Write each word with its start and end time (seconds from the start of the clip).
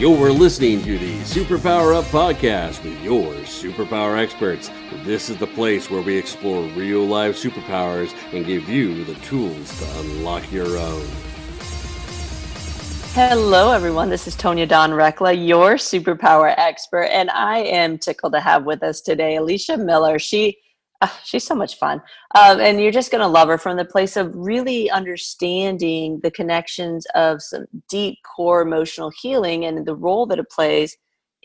You're 0.00 0.32
listening 0.32 0.82
to 0.84 0.98
the 0.98 1.18
Superpower 1.24 1.94
Up 1.94 2.06
podcast 2.06 2.82
with 2.82 2.98
your 3.02 3.34
superpower 3.44 4.18
experts. 4.18 4.70
This 5.04 5.28
is 5.28 5.36
the 5.36 5.46
place 5.46 5.90
where 5.90 6.00
we 6.00 6.16
explore 6.16 6.62
real 6.68 7.04
life 7.04 7.36
superpowers 7.36 8.14
and 8.32 8.46
give 8.46 8.66
you 8.66 9.04
the 9.04 9.12
tools 9.16 9.78
to 9.78 10.00
unlock 10.00 10.50
your 10.50 10.78
own. 10.78 11.06
Hello, 13.12 13.72
everyone. 13.72 14.08
This 14.08 14.26
is 14.26 14.34
Tonya 14.34 14.66
Dawn 14.66 14.92
Recla, 14.92 15.34
your 15.46 15.74
superpower 15.74 16.54
expert, 16.56 17.10
and 17.12 17.28
I 17.28 17.58
am 17.58 17.98
tickled 17.98 18.32
to 18.32 18.40
have 18.40 18.64
with 18.64 18.82
us 18.82 19.02
today 19.02 19.36
Elicia 19.36 19.78
Miller. 19.78 20.18
She 20.18 20.56
uh, 21.00 21.08
she's 21.24 21.44
so 21.44 21.54
much 21.54 21.76
fun. 21.76 22.02
Um, 22.34 22.60
and 22.60 22.80
you're 22.80 22.92
just 22.92 23.10
going 23.10 23.22
to 23.22 23.26
love 23.26 23.48
her 23.48 23.58
from 23.58 23.76
the 23.76 23.84
place 23.84 24.16
of 24.16 24.34
really 24.34 24.90
understanding 24.90 26.20
the 26.22 26.30
connections 26.30 27.06
of 27.14 27.42
some 27.42 27.66
deep 27.88 28.18
core 28.24 28.62
emotional 28.62 29.10
healing 29.10 29.64
and 29.64 29.86
the 29.86 29.94
role 29.94 30.26
that 30.26 30.38
it 30.38 30.50
plays 30.50 30.96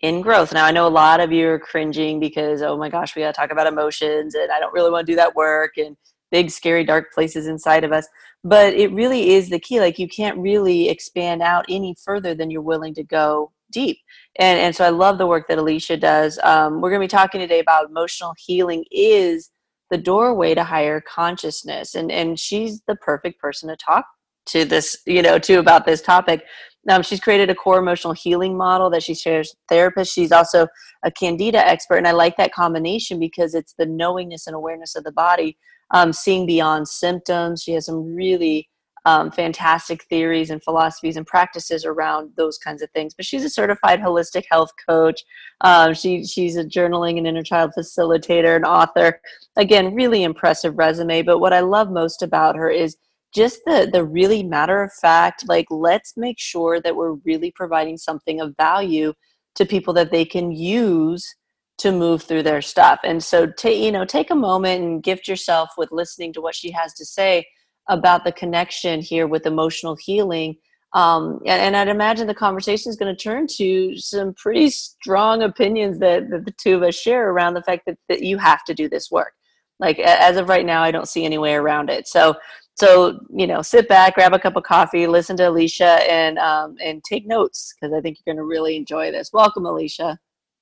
in 0.02 0.22
growth. 0.22 0.54
Now, 0.54 0.66
I 0.66 0.72
know 0.72 0.88
a 0.88 0.90
lot 0.90 1.20
of 1.22 1.31
you 1.31 1.48
are 1.48 1.59
cringing 1.59 2.20
because, 2.20 2.62
oh 2.62 2.78
my 2.78 2.90
gosh, 2.90 3.16
we 3.16 3.22
got 3.22 3.34
to 3.34 3.40
talk 3.40 3.52
about 3.52 3.68
emotions 3.68 4.36
and 4.36 4.52
I 4.52 4.59
don't 4.59 4.73
really 4.73 4.91
want 4.91 5.08
to 5.08 5.12
do 5.12 5.16
that 5.16 5.36
work 5.36 5.78
and 5.78 5.95
big, 6.31 6.52
scary, 6.52 6.84
dark 6.84 7.14
places 7.14 7.48
inside 7.48 7.84
of 7.84 7.94
us. 7.94 8.08
But 8.44 8.73
it 8.73 8.92
really 8.92 9.31
is 9.31 9.50
the 9.50 9.59
key. 9.59 9.80
Like, 9.80 9.98
you 9.98 10.08
can't 10.09 10.38
really 10.38 10.90
expand 10.90 11.42
out 11.42 11.66
any 11.70 11.95
further 12.03 12.36
than 12.36 12.52
you're 12.52 12.62
willing 12.62 12.94
to 12.95 13.03
go 13.03 13.52
deep. 13.72 14.00
And, 14.38 14.59
and 14.59 14.75
so 14.75 14.84
I 14.84 14.89
love 14.89 15.17
the 15.17 15.27
work 15.27 15.48
that 15.48 15.57
Elicia 15.57 15.99
does. 15.99 16.39
Um, 16.44 16.81
we're 16.81 16.89
going 16.89 17.02
to 17.02 17.07
be 17.07 17.17
talking 17.17 17.39
today 17.39 17.59
about 17.59 17.89
emotional 17.89 18.34
healing 18.38 18.84
is 18.91 19.50
the 19.89 19.97
doorway 19.97 20.55
to 20.55 20.64
higher 20.64 21.02
consciousness. 21.02 21.95
And, 21.95 22.11
and 22.11 22.39
she's 22.39 22.81
the 22.88 22.95
perfect 22.97 23.39
person 23.39 23.69
to 23.69 23.78
talk 23.78 24.06
to 24.47 24.66
this, 24.66 24.97
you 25.06 25.22
know, 25.22 25.39
to 25.39 25.56
about 25.59 25.86
this 25.86 26.02
topic. 26.02 26.44
Um, 26.89 27.02
she's 27.02 27.19
created 27.19 27.50
a 27.50 27.56
core 27.56 27.80
emotional 27.80 28.13
healing 28.13 28.58
model 28.58 28.89
that 28.91 29.03
she 29.03 29.16
shares 29.16 29.56
therapists. 29.72 30.13
She's 30.13 30.31
also 30.31 30.67
a 31.03 31.11
candida 31.11 31.66
expert. 31.66 31.97
And 31.97 32.08
I 32.08 32.11
like 32.11 32.38
that 32.38 32.53
combination 32.53 33.19
because 33.19 33.56
it's 33.56 33.73
the 33.78 33.86
knowingness 33.86 34.47
and 34.47 34.56
awareness 34.56 34.95
of 34.95 35.03
the 35.03 35.11
body, 35.11 35.58
um, 35.91 36.13
seeing 36.13 36.45
beyond 36.45 36.88
symptoms. 36.88 37.63
She 37.63 37.72
has 37.72 37.86
some 37.86 38.13
really 38.13 38.69
um, 39.06 39.31
fantastic 39.31 40.03
theories 40.06 40.50
and 40.50 40.64
philosophies 40.64 41.16
and 41.16 41.28
practices 41.28 41.86
around 41.86 42.31
those 42.38 42.58
kinds 42.58 42.81
of 42.81 42.89
things. 42.92 43.14
But 43.14 43.25
she's 43.25 43.45
a 43.45 43.50
certified 43.50 44.02
holistic 44.02 44.45
health 44.50 44.72
coach. 44.88 45.23
Um, 45.62 45.94
she 45.94 46.25
she's 46.25 46.58
a 46.58 46.66
journaling 46.66 47.17
and 47.17 47.28
inner 47.28 47.44
child 47.44 47.72
facilitator 47.78 48.56
and 48.56 48.66
author. 48.66 49.22
Again, 49.58 49.94
really 49.94 50.23
impressive 50.23 50.78
resume. 50.78 51.22
But 51.22 51.39
what 51.39 51.53
I 51.53 51.59
love 51.59 51.92
most 51.92 52.23
about 52.23 52.56
her 52.56 52.70
is 52.70 52.97
just 53.34 53.59
the 53.66 53.88
the 53.92 54.03
really 54.03 54.42
matter 54.42 54.81
of 54.81 54.92
fact. 54.92 55.47
Like, 55.47 55.67
let's 55.69 56.17
make 56.17 56.40
sure 56.40 56.81
that 56.81 56.95
we're 56.95 57.14
really 57.25 57.52
providing 57.52 57.97
something 57.97 58.42
of 58.42 58.56
value 58.58 59.14
to 59.56 59.66
people 59.66 59.94
that 59.94 60.12
they 60.12 60.25
can 60.25 60.52
use 60.52 61.36
to 61.78 61.92
move 61.92 62.23
through 62.23 62.44
their 62.44 62.62
stuff. 62.62 63.00
And 63.03 63.23
so, 63.23 63.45
take 63.45 63.84
you 63.84 63.92
know, 63.92 64.06
take 64.06 64.31
a 64.31 64.36
moment 64.36 64.84
and 64.84 65.03
gift 65.03 65.28
yourself 65.28 65.69
with 65.78 65.92
listening 65.92 66.34
to 66.34 66.42
what 66.42 66.56
she 66.56 66.72
has 66.72 66.94
to 66.95 67.06
say 67.06 67.45
about 67.89 68.23
the 68.23 68.31
connection 68.31 69.02
here 69.02 69.28
with 69.28 69.45
emotional 69.45 69.95
healing. 69.95 70.58
Um, 70.94 71.39
and, 71.45 71.61
and, 71.61 71.75
I'd 71.75 71.89
imagine 71.89 72.25
the 72.25 72.33
conversation 72.33 72.89
is 72.89 72.95
going 72.95 73.14
to 73.14 73.22
turn 73.22 73.47
to 73.58 73.97
some 73.97 74.33
pretty 74.36 74.69
strong 74.69 75.41
opinions 75.41 76.00
that, 76.00 76.30
that, 76.30 76.45
the 76.45 76.53
two 76.58 76.75
of 76.78 76.83
us 76.83 76.95
share 76.95 77.30
around 77.31 77.53
the 77.53 77.63
fact 77.63 77.83
that, 77.86 77.97
that 78.08 78.23
you 78.23 78.38
have 78.38 78.63
to 78.63 78.73
do 78.73 78.88
this 78.88 79.11
work. 79.11 79.33
Like 79.78 80.00
as 80.00 80.38
of 80.38 80.47
right 80.47 80.66
now, 80.66 80.81
I 80.81 80.91
don't 80.91 81.09
see 81.09 81.25
any 81.25 81.38
way 81.38 81.56
around 81.56 81.89
it. 81.89 82.08
So, 82.08 82.36
so 82.75 83.19
you 83.29 83.46
know, 83.46 83.62
sit 83.62 83.90
back, 83.90 84.16
grab 84.16 84.34
a 84.34 84.40
cup 84.40 84.56
of 84.56 84.63
coffee, 84.63 85.06
listen 85.06 85.35
to 85.38 85.44
Elicia, 85.44 86.07
and 86.09 86.38
um, 86.40 86.75
and 86.81 87.03
take 87.03 87.28
notes 87.28 87.73
because 87.75 87.94
I 87.94 88.00
think 88.00 88.17
you're 88.17 88.34
going 88.34 88.41
to 88.41 88.47
really 88.47 88.78
enjoy 88.78 89.12
this. 89.12 89.31
Welcome, 89.34 89.63
Elicia. 89.63 90.17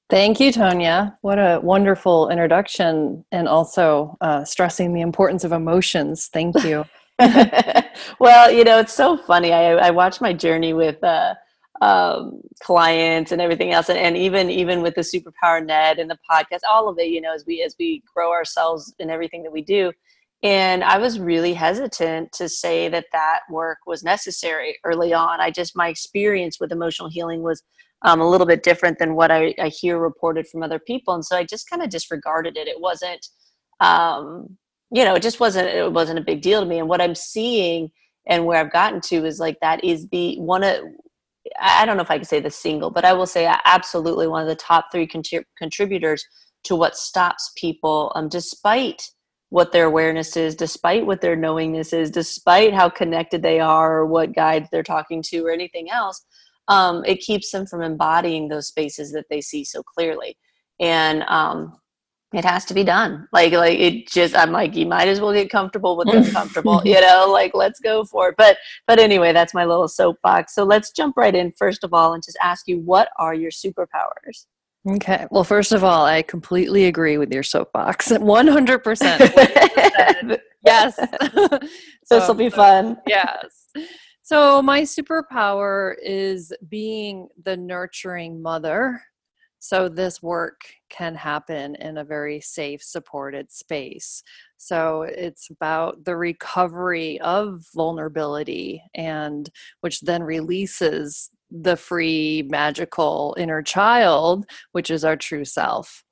Thank 0.10 0.40
you, 0.40 0.52
Tonya. 0.52 1.16
What 1.22 1.40
a 1.40 1.60
wonderful 1.62 2.30
introduction, 2.30 3.26
and 3.32 3.48
also 3.48 4.18
uh, 4.22 4.44
stressing 4.46 4.94
the 4.94 5.02
importance 5.02 5.44
of 5.44 5.52
emotions. 5.52 6.30
Thank 6.32 6.64
you. 6.64 6.86
well, 8.20 8.52
you 8.52 8.64
know, 8.64 8.80
it's 8.80 8.94
so 8.94 9.18
funny. 9.18 9.54
I, 9.54 9.74
I 9.74 9.92
watch 9.92 10.20
my 10.20 10.34
journey 10.34 10.74
with 10.74 11.04
uh, 11.04 11.36
um, 11.82 12.42
clients 12.62 13.32
and 13.32 13.42
everything 13.42 13.72
else, 13.72 13.90
and, 13.90 14.00
and 14.00 14.18
even 14.18 14.50
even 14.50 14.82
with 14.82 14.96
the 14.96 15.02
Superpower 15.02 15.64
Net 15.64 16.00
and 16.00 16.10
the 16.10 16.18
podcast, 16.30 16.62
all 16.70 16.90
of 16.90 16.98
it. 16.98 17.10
You 17.10 17.22
know, 17.22 17.34
as 17.34 17.46
we 17.46 17.62
as 17.62 17.76
we 17.78 18.04
grow 18.14 18.32
ourselves 18.32 18.94
in 19.00 19.10
everything 19.10 19.44
that 19.44 19.52
we 19.52 19.62
do. 19.62 19.92
And 20.42 20.84
I 20.84 20.98
was 20.98 21.20
really 21.20 21.54
hesitant 21.54 22.34
to 22.34 22.50
say 22.50 22.90
that 22.90 23.06
that 23.14 23.42
work 23.50 23.78
was 23.88 24.04
necessary 24.04 24.78
early 24.84 25.14
on. 25.14 25.40
I 25.40 25.52
just 25.52 25.76
my 25.76 25.88
experience 25.88 26.60
with 26.60 26.72
emotional 26.72 27.10
healing 27.10 27.44
was 27.44 27.64
um, 28.02 28.20
a 28.20 28.30
little 28.30 28.48
bit 28.48 28.64
different 28.64 29.00
than 29.00 29.16
what 29.16 29.32
I, 29.32 29.56
I 29.60 29.70
hear 29.70 29.98
reported 29.98 30.48
from 30.48 30.64
other 30.64 30.80
people, 30.80 31.14
and 31.14 31.24
so 31.24 31.38
I 31.38 31.46
just 31.46 31.70
kind 31.70 31.82
of 31.82 31.90
disregarded 31.90 32.58
it. 32.58 32.68
It 32.68 32.82
wasn't 32.82 33.28
um, 33.80 34.58
you 34.94 35.04
know, 35.04 35.16
it 35.16 35.24
just 35.24 35.40
wasn't 35.40 35.68
it 35.68 35.92
wasn't 35.92 36.20
a 36.20 36.24
big 36.24 36.42
deal 36.42 36.62
to 36.62 36.68
me. 36.68 36.78
And 36.78 36.88
what 36.88 37.02
I'm 37.02 37.16
seeing 37.16 37.90
and 38.28 38.46
where 38.46 38.60
I've 38.60 38.72
gotten 38.72 39.02
to 39.02 39.26
is 39.26 39.40
like 39.40 39.60
that 39.62 39.84
is 39.84 40.08
the 40.10 40.38
one 40.40 40.64
of 40.64 40.78
I 41.60 41.86
don't 41.86 41.98
know 41.98 42.04
if 42.04 42.12
I 42.12 42.18
can 42.18 42.26
say 42.26 42.40
the 42.40 42.52
single, 42.52 42.90
but 42.92 43.04
I 43.04 43.14
will 43.14 43.26
say 43.26 43.52
absolutely 43.66 44.28
one 44.28 44.44
of 44.44 44.48
the 44.48 44.56
top 44.56 44.86
three 44.92 45.08
contrib- 45.08 45.46
contributors 45.58 46.26
to 46.66 46.76
what 46.76 46.96
stops 46.96 47.52
people, 47.58 48.12
um, 48.16 48.30
despite 48.30 49.10
what 49.50 49.72
their 49.72 49.86
awareness 49.86 50.38
is, 50.38 50.56
despite 50.56 51.06
what 51.06 51.22
their 51.22 51.36
knowingness 51.36 51.92
is, 51.92 52.10
despite 52.10 52.74
how 52.74 52.88
connected 52.88 53.42
they 53.42 53.60
are, 53.60 54.00
or 54.00 54.06
what 54.06 54.34
guides 54.34 54.70
they're 54.72 54.84
talking 54.84 55.22
to, 55.22 55.46
or 55.46 55.52
anything 55.52 55.90
else. 55.90 56.24
Um, 56.70 57.04
it 57.06 57.20
keeps 57.20 57.52
them 57.52 57.66
from 57.66 57.82
embodying 57.82 58.48
those 58.48 58.68
spaces 58.68 59.12
that 59.12 59.26
they 59.30 59.42
see 59.42 59.66
so 59.66 59.84
clearly. 59.84 60.38
And 60.80 61.24
um, 61.24 61.78
it 62.34 62.44
has 62.44 62.66
to 62.66 62.74
be 62.74 62.84
done. 62.84 63.28
Like 63.32 63.54
like 63.54 63.80
it 63.80 64.08
just 64.08 64.36
i'm 64.36 64.52
like 64.52 64.76
you 64.76 64.86
might 64.86 65.08
as 65.08 65.22
well 65.22 65.34
get 65.34 65.50
comfortable 65.50 65.96
with 65.96 66.08
the 66.08 66.18
uncomfortable 66.18 66.82
you 66.86 67.00
know 67.00 67.28
like 67.32 67.52
let's 67.54 67.80
go 67.80 68.04
for 68.04 68.30
it. 68.30 68.36
But 68.38 68.58
but 68.88 69.00
anyway 69.00 69.34
that's 69.34 69.54
my 69.54 69.66
little 69.66 69.88
soapbox. 69.88 70.56
So 70.56 70.64
let's 70.64 70.92
jump 70.92 71.16
right 71.16 71.36
in 71.36 71.52
first 71.52 71.84
of 71.84 71.94
all 71.94 72.14
and 72.14 72.24
just 72.24 72.38
ask 72.42 72.68
you 72.68 72.80
what 72.80 73.10
are 73.20 73.34
your 73.34 73.52
superpowers? 73.52 74.46
Okay. 74.90 75.28
Well 75.32 75.44
first 75.44 75.72
of 75.72 75.84
all 75.84 76.06
i 76.06 76.24
completely 76.24 76.86
agree 76.86 77.18
with 77.18 77.32
your 77.32 77.44
soapbox. 77.44 78.08
100% 78.10 80.40
yes. 80.66 81.00
So, 82.06 82.20
this 82.20 82.28
will 82.28 82.36
be 82.36 82.50
fun. 82.50 82.98
yes. 83.08 83.70
So 84.24 84.62
my 84.62 84.82
superpower 84.82 85.96
is 86.02 86.54
being 86.70 87.28
the 87.44 87.58
nurturing 87.58 88.42
mother 88.42 89.02
so 89.64 89.88
this 89.88 90.22
work 90.22 90.60
can 90.90 91.16
happen 91.16 91.76
in 91.76 91.98
a 91.98 92.04
very 92.04 92.42
safe, 92.42 92.84
supported 92.84 93.50
space. 93.50 94.22
So 94.58 95.04
it's 95.04 95.50
about 95.50 96.04
the 96.04 96.18
recovery 96.18 97.18
of 97.22 97.66
vulnerability 97.74 98.84
and 98.94 99.50
which 99.80 100.02
then 100.02 100.22
releases 100.22 101.30
the 101.50 101.78
free, 101.78 102.46
magical 102.50 103.38
inner 103.40 103.62
child, 103.62 104.46
which 104.74 104.92
is 104.92 105.06
our 105.06 105.16
true 105.16 105.46
self. 105.46 106.04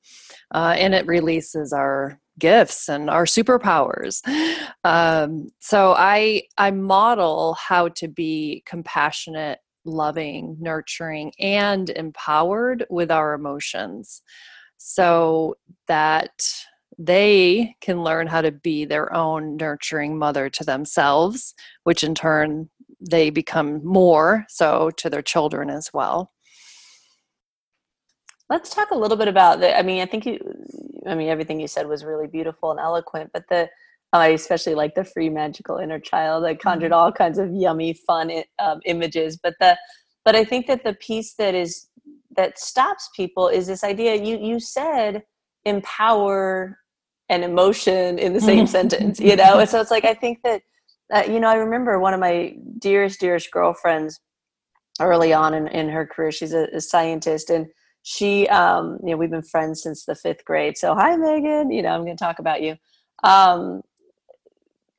Uh, 0.56 0.76
and 0.78 0.96
it 0.96 1.06
releases 1.06 1.74
our 1.74 2.22
gifts 2.40 2.88
and 2.88 3.10
our 3.10 3.26
superpowers. 3.26 4.22
Um, 4.86 5.50
so 5.60 5.94
I 5.96 6.44
I 6.58 6.72
model 6.72 7.56
how 7.56 7.90
to 7.90 8.08
be 8.08 8.64
compassionate 8.66 9.60
loving, 9.86 10.58
nurturing, 10.60 11.32
and 11.40 11.90
empowered 11.90 12.86
with 12.90 13.12
our 13.12 13.34
emotions 13.34 14.22
so 14.78 15.56
that 15.88 16.32
they 16.98 17.76
can 17.82 18.04
learn 18.04 18.28
how 18.28 18.42
to 18.42 18.52
be 18.52 18.86
their 18.86 19.14
own 19.14 19.58
nurturing 19.58 20.18
mother 20.18 20.50
to 20.50 20.64
themselves, 20.64 21.54
which 21.84 22.04
in 22.04 22.14
turn 22.14 22.70
they 23.00 23.30
become 23.30 23.84
more 23.84 24.46
so 24.50 24.92
to 24.92 25.10
their 25.10 25.22
children 25.22 25.70
as 25.70 25.90
well. 25.94 26.32
Let's 28.50 28.74
talk 28.74 28.92
a 28.92 28.98
little 28.98 29.18
bit 29.18 29.30
about 29.30 29.62
the. 29.62 29.78
I 29.78 29.82
mean, 29.82 30.02
I 30.02 30.06
think 30.06 30.26
you, 30.26 30.38
I 31.08 31.16
mean, 31.16 31.30
everything 31.30 31.60
you 31.60 31.68
said 31.68 31.88
was 31.88 32.04
really 32.04 32.28
beautiful 32.28 32.72
and 32.72 32.80
eloquent, 32.80 33.32
but 33.34 33.46
the 33.50 33.70
I 34.14 34.30
especially 34.30 34.76
like 34.76 34.96
the 34.96 35.04
free 35.04 35.30
magical 35.30 35.78
inner 35.78 36.00
child. 36.00 36.44
I 36.44 36.56
conjured 36.56 36.92
mm-hmm. 36.92 37.00
all 37.00 37.12
kinds 37.12 37.38
of 37.38 37.54
yummy, 37.54 37.94
fun 37.94 38.32
um, 38.60 38.82
images. 38.86 39.38
But 39.42 39.56
the, 39.60 39.78
but 40.26 40.36
I 40.36 40.44
think 40.44 40.68
that 40.68 40.84
the 40.84 40.94
piece 40.94 41.36
that 41.36 41.56
is 41.56 41.88
that 42.36 42.60
stops 42.60 43.10
people 43.16 43.48
is 43.48 43.68
this 43.68 43.84
idea. 43.84 44.16
You 44.16 44.38
you 44.38 44.60
said 44.60 45.24
empower 45.66 46.78
and 47.30 47.44
emotion 47.44 48.20
in 48.20 48.34
the 48.34 48.42
same 48.42 48.68
sentence, 48.68 49.20
you 49.22 49.36
know. 49.36 49.60
And 49.60 49.70
so 49.70 49.80
it's 49.80 49.92
like 49.92 50.06
I 50.06 50.14
think 50.14 50.40
that 50.44 50.62
uh, 51.14 51.24
you 51.28 51.40
know 51.40 51.50
I 51.50 51.56
remember 51.56 52.00
one 52.00 52.14
of 52.14 52.20
my 52.20 52.56
dearest 52.80 53.20
dearest 53.20 53.50
girlfriends 53.52 54.20
early 55.00 55.34
on 55.34 55.54
in, 55.54 55.68
in 55.68 55.90
her 55.90 56.06
career. 56.06 56.32
She's 56.32 56.54
a, 56.54 56.68
a 56.74 56.82
scientist 56.82 57.50
and 57.50 57.68
she 58.04 58.48
um 58.48 58.98
you 59.04 59.12
know 59.12 59.18
we've 59.18 59.30
been 59.30 59.42
friends 59.42 59.84
since 59.84 60.06
the 60.06 60.16
fifth 60.16 60.44
grade 60.44 60.78
so 60.78 60.96
hi 60.96 61.16
megan 61.16 61.70
you 61.70 61.82
know 61.82 61.90
i'm 61.90 62.04
going 62.04 62.18
to 62.18 62.24
talk 62.24 62.40
about 62.40 62.62
you 62.62 62.76
um 63.24 63.82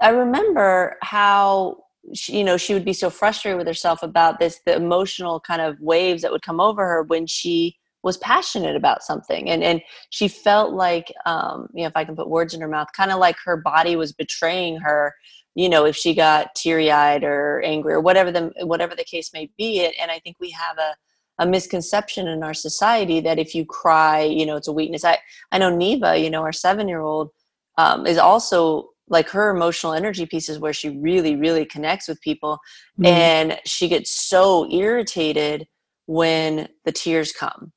I 0.03 0.11
remember 0.11 0.97
how 1.03 1.85
she, 2.15 2.39
you 2.39 2.45
know 2.45 2.57
she 2.57 2.75
would 2.75 2.85
be 2.85 2.93
so 2.93 3.09
frustrated 3.11 3.57
with 3.59 3.67
herself 3.69 4.03
about 4.03 4.41
this 4.41 4.61
the 4.67 4.75
emotional 4.75 5.39
kind 5.41 5.63
of 5.63 5.79
waves 5.81 6.23
that 6.23 6.33
would 6.33 6.43
come 6.43 6.61
over 6.61 6.85
her 6.87 7.05
when 7.05 7.27
she 7.27 7.77
was 8.03 8.17
passionate 8.19 8.75
about 8.75 9.05
something. 9.05 9.49
And 9.49 9.63
and 9.63 9.81
she 10.11 10.27
felt 10.29 10.75
like 10.75 11.13
um 11.27 11.69
you 11.73 11.83
know 11.83 11.89
if 11.89 11.97
i 11.97 12.05
can 12.05 12.17
put 12.17 12.29
words 12.29 12.55
in 12.55 12.61
her 12.61 12.69
mouth 12.69 12.89
kind 12.97 13.13
of 13.13 13.19
like 13.19 13.37
her 13.45 13.57
body 13.57 13.95
was 13.97 14.13
betraying 14.13 14.79
her 14.81 15.15
you 15.55 15.69
know 15.69 15.85
if 15.85 15.97
she 15.97 16.13
got 16.15 16.55
teary-eyed 16.57 17.23
or 17.25 17.63
angry 17.63 17.95
or 17.95 18.01
whatever 18.01 18.33
the 18.33 18.53
whatever 18.63 18.95
the 18.97 19.05
case 19.05 19.33
may 19.33 19.49
be. 19.57 19.87
And 20.01 20.11
i 20.11 20.19
think 20.19 20.37
we 20.41 20.51
have 20.51 20.79
a 20.79 20.95
a 21.39 21.47
misconception 21.47 22.29
in 22.29 22.43
our 22.43 22.55
society 22.55 23.21
that 23.21 23.39
if 23.39 23.55
you 23.55 23.65
cry 23.65 24.21
you 24.23 24.45
know 24.45 24.57
it's 24.57 24.69
a 24.69 24.73
weakness. 24.73 25.05
I 25.05 25.19
i 25.53 25.59
know 25.59 25.71
neva 25.75 26.19
you 26.19 26.31
know 26.31 26.43
our 26.43 26.53
seven 26.53 26.89
year 26.89 27.01
old 27.01 27.31
um, 27.79 28.07
is 28.07 28.19
also 28.19 28.92
like 29.13 29.29
her 29.29 29.51
emotional 29.51 29.93
energy 29.93 30.27
pieces 30.27 30.59
where 30.59 30.73
she 30.73 30.89
really 30.89 31.37
really 31.37 31.65
connects 31.65 32.09
with 32.09 32.21
people 32.21 32.59
mm-hmm. 32.99 33.07
and 33.07 33.61
she 33.65 33.89
gets 33.89 34.11
so 34.11 34.69
irritated 34.73 35.67
when 36.07 36.69
the 36.85 36.93
tears 36.93 37.31
come 37.31 37.73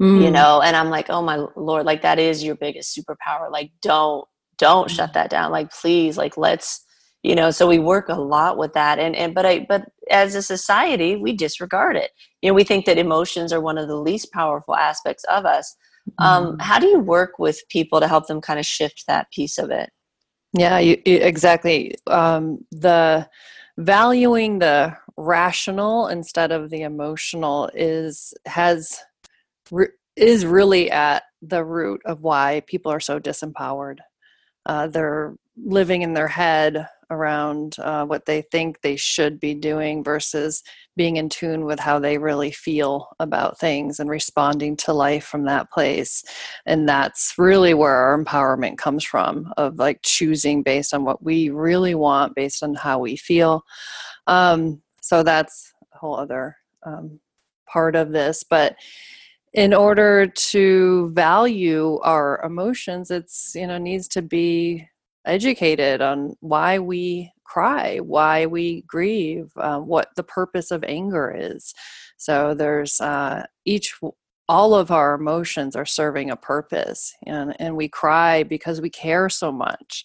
mm. 0.00 0.22
you 0.22 0.30
know 0.30 0.62
and 0.62 0.76
i'm 0.76 0.88
like 0.88 1.10
oh 1.10 1.20
my 1.20 1.44
lord 1.56 1.84
like 1.84 2.02
that 2.02 2.18
is 2.18 2.42
your 2.42 2.54
biggest 2.54 2.96
superpower 2.96 3.50
like 3.50 3.70
don't 3.82 4.26
don't 4.56 4.90
shut 4.90 5.12
that 5.12 5.28
down 5.28 5.52
like 5.52 5.70
please 5.70 6.16
like 6.16 6.36
let's 6.36 6.84
you 7.22 7.34
know 7.34 7.50
so 7.50 7.66
we 7.66 7.78
work 7.78 8.08
a 8.08 8.14
lot 8.14 8.56
with 8.56 8.72
that 8.72 8.98
and 8.98 9.14
and 9.16 9.34
but 9.34 9.44
i 9.44 9.66
but 9.68 9.84
as 10.10 10.34
a 10.34 10.42
society 10.42 11.16
we 11.16 11.32
disregard 11.32 11.96
it 11.96 12.12
you 12.40 12.48
know 12.48 12.54
we 12.54 12.64
think 12.64 12.86
that 12.86 12.98
emotions 12.98 13.52
are 13.52 13.60
one 13.60 13.76
of 13.76 13.88
the 13.88 13.96
least 13.96 14.32
powerful 14.32 14.74
aspects 14.74 15.24
of 15.24 15.44
us 15.44 15.76
um, 16.18 16.56
mm. 16.56 16.62
how 16.62 16.78
do 16.78 16.86
you 16.86 17.00
work 17.00 17.38
with 17.40 17.60
people 17.68 18.00
to 18.00 18.06
help 18.06 18.28
them 18.28 18.40
kind 18.40 18.60
of 18.60 18.64
shift 18.64 19.04
that 19.08 19.30
piece 19.32 19.58
of 19.58 19.70
it 19.70 19.90
yeah 20.56 20.78
you, 20.78 21.00
exactly 21.04 21.94
um, 22.06 22.64
the 22.70 23.28
valuing 23.78 24.58
the 24.58 24.96
rational 25.16 26.08
instead 26.08 26.52
of 26.52 26.70
the 26.70 26.82
emotional 26.82 27.70
is 27.74 28.34
has 28.46 29.00
is 30.16 30.46
really 30.46 30.90
at 30.90 31.24
the 31.42 31.64
root 31.64 32.00
of 32.04 32.22
why 32.22 32.62
people 32.66 32.90
are 32.90 33.00
so 33.00 33.20
disempowered. 33.20 33.98
Uh, 34.64 34.86
they're 34.88 35.36
living 35.56 36.02
in 36.02 36.14
their 36.14 36.28
head 36.28 36.86
around 37.10 37.76
uh, 37.78 38.04
what 38.04 38.26
they 38.26 38.42
think 38.42 38.80
they 38.80 38.96
should 38.96 39.38
be 39.38 39.54
doing 39.54 40.02
versus 40.02 40.62
being 40.96 41.16
in 41.16 41.28
tune 41.28 41.64
with 41.64 41.78
how 41.78 41.98
they 41.98 42.18
really 42.18 42.50
feel 42.50 43.08
about 43.20 43.58
things 43.58 44.00
and 44.00 44.10
responding 44.10 44.76
to 44.76 44.92
life 44.92 45.24
from 45.24 45.44
that 45.44 45.70
place. 45.70 46.24
And 46.64 46.88
that's 46.88 47.34
really 47.38 47.74
where 47.74 47.94
our 47.94 48.22
empowerment 48.22 48.78
comes 48.78 49.04
from 49.04 49.52
of 49.56 49.78
like 49.78 50.00
choosing 50.02 50.62
based 50.62 50.92
on 50.92 51.04
what 51.04 51.22
we 51.22 51.50
really 51.50 51.94
want, 51.94 52.34
based 52.34 52.62
on 52.62 52.74
how 52.74 52.98
we 52.98 53.16
feel. 53.16 53.62
Um, 54.26 54.82
so 55.00 55.22
that's 55.22 55.72
a 55.94 55.98
whole 55.98 56.16
other 56.16 56.56
um, 56.84 57.20
part 57.66 57.94
of 57.94 58.10
this. 58.10 58.42
But 58.42 58.76
in 59.52 59.72
order 59.72 60.26
to 60.26 61.10
value 61.14 61.98
our 62.00 62.42
emotions 62.44 63.10
it's 63.10 63.52
you 63.54 63.66
know 63.66 63.78
needs 63.78 64.06
to 64.06 64.20
be 64.20 64.86
educated 65.26 66.00
on 66.00 66.36
why 66.40 66.78
we 66.78 67.32
cry 67.44 67.98
why 67.98 68.44
we 68.44 68.82
grieve 68.82 69.50
uh, 69.56 69.78
what 69.78 70.08
the 70.16 70.22
purpose 70.22 70.70
of 70.70 70.84
anger 70.84 71.34
is. 71.36 71.72
So 72.16 72.54
there's 72.54 73.00
uh, 73.00 73.44
each 73.64 73.94
all 74.48 74.76
of 74.76 74.92
our 74.92 75.14
emotions 75.14 75.74
are 75.74 75.84
serving 75.84 76.30
a 76.30 76.36
purpose 76.36 77.12
and, 77.26 77.56
and 77.58 77.76
we 77.76 77.88
cry 77.88 78.44
because 78.44 78.80
we 78.80 78.88
care 78.88 79.28
so 79.28 79.50
much. 79.50 80.04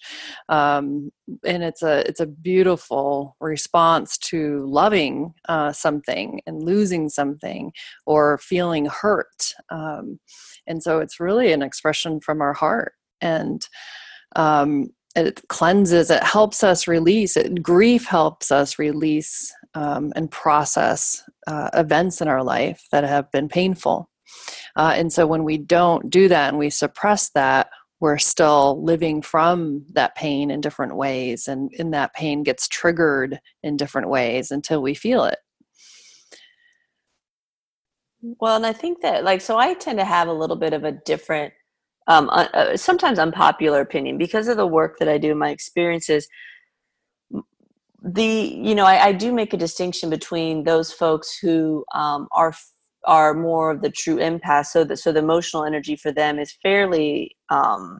Um, 0.49 1.11
and 1.45 1.61
it's 1.61 1.83
a 1.83 2.07
it's 2.07 2.19
a 2.19 2.25
beautiful 2.25 3.35
response 3.39 4.17
to 4.17 4.65
loving 4.67 5.33
uh, 5.49 5.71
something 5.71 6.41
and 6.45 6.63
losing 6.63 7.09
something 7.09 7.71
or 8.05 8.37
feeling 8.39 8.85
hurt 8.85 9.53
um, 9.69 10.19
and 10.67 10.81
so 10.81 10.99
it's 10.99 11.19
really 11.19 11.51
an 11.51 11.61
expression 11.61 12.19
from 12.19 12.41
our 12.41 12.53
heart. 12.53 12.93
And 13.19 13.67
um, 14.35 14.89
it 15.15 15.41
cleanses 15.49 16.09
it 16.09 16.23
helps 16.23 16.63
us 16.63 16.87
release 16.87 17.35
it 17.35 17.61
grief 17.61 18.05
helps 18.05 18.51
us 18.51 18.79
release 18.79 19.53
um, 19.73 20.11
and 20.15 20.31
process 20.31 21.23
uh, 21.47 21.69
events 21.73 22.21
in 22.21 22.27
our 22.27 22.43
life 22.43 22.85
that 22.91 23.03
have 23.03 23.29
been 23.31 23.47
painful 23.47 24.09
uh, 24.75 24.93
and 24.95 25.11
so 25.11 25.27
when 25.27 25.43
we 25.43 25.57
don't 25.57 26.09
do 26.09 26.27
that 26.27 26.49
and 26.49 26.57
we 26.57 26.69
suppress 26.69 27.29
that, 27.31 27.69
we're 27.99 28.17
still 28.17 28.83
living 28.83 29.21
from 29.21 29.85
that 29.93 30.15
pain 30.15 30.49
in 30.49 30.61
different 30.61 30.95
ways. 30.95 31.47
And, 31.47 31.71
and 31.77 31.93
that 31.93 32.13
pain 32.13 32.43
gets 32.43 32.67
triggered 32.67 33.39
in 33.61 33.77
different 33.77 34.09
ways 34.09 34.49
until 34.49 34.81
we 34.81 34.95
feel 34.95 35.23
it. 35.25 35.37
Well, 38.39 38.55
and 38.55 38.65
I 38.65 38.73
think 38.73 39.01
that, 39.01 39.23
like, 39.23 39.41
so 39.41 39.57
I 39.57 39.73
tend 39.73 39.99
to 39.99 40.05
have 40.05 40.27
a 40.27 40.33
little 40.33 40.55
bit 40.55 40.73
of 40.73 40.83
a 40.83 40.91
different, 40.91 41.53
um, 42.07 42.29
uh, 42.29 42.47
uh 42.53 42.77
sometimes 42.77 43.19
unpopular 43.19 43.81
opinion 43.81 44.17
because 44.17 44.47
of 44.47 44.57
the 44.57 44.67
work 44.67 44.97
that 44.99 45.07
I 45.07 45.17
do, 45.17 45.35
my 45.35 45.49
experiences. 45.49 46.27
The, 48.03 48.25
you 48.25 48.73
know, 48.73 48.85
I, 48.85 49.07
I 49.07 49.11
do 49.11 49.31
make 49.31 49.53
a 49.53 49.57
distinction 49.57 50.09
between 50.09 50.63
those 50.63 50.91
folks 50.91 51.37
who 51.37 51.85
um, 51.93 52.27
are 52.31 52.53
are 53.05 53.33
more 53.33 53.71
of 53.71 53.81
the 53.81 53.89
true 53.89 54.17
empath 54.17 54.67
so 54.67 54.83
that 54.83 54.97
so 54.97 55.11
the 55.11 55.19
emotional 55.19 55.63
energy 55.63 55.95
for 55.95 56.11
them 56.11 56.37
is 56.37 56.55
fairly 56.61 57.35
um 57.49 57.99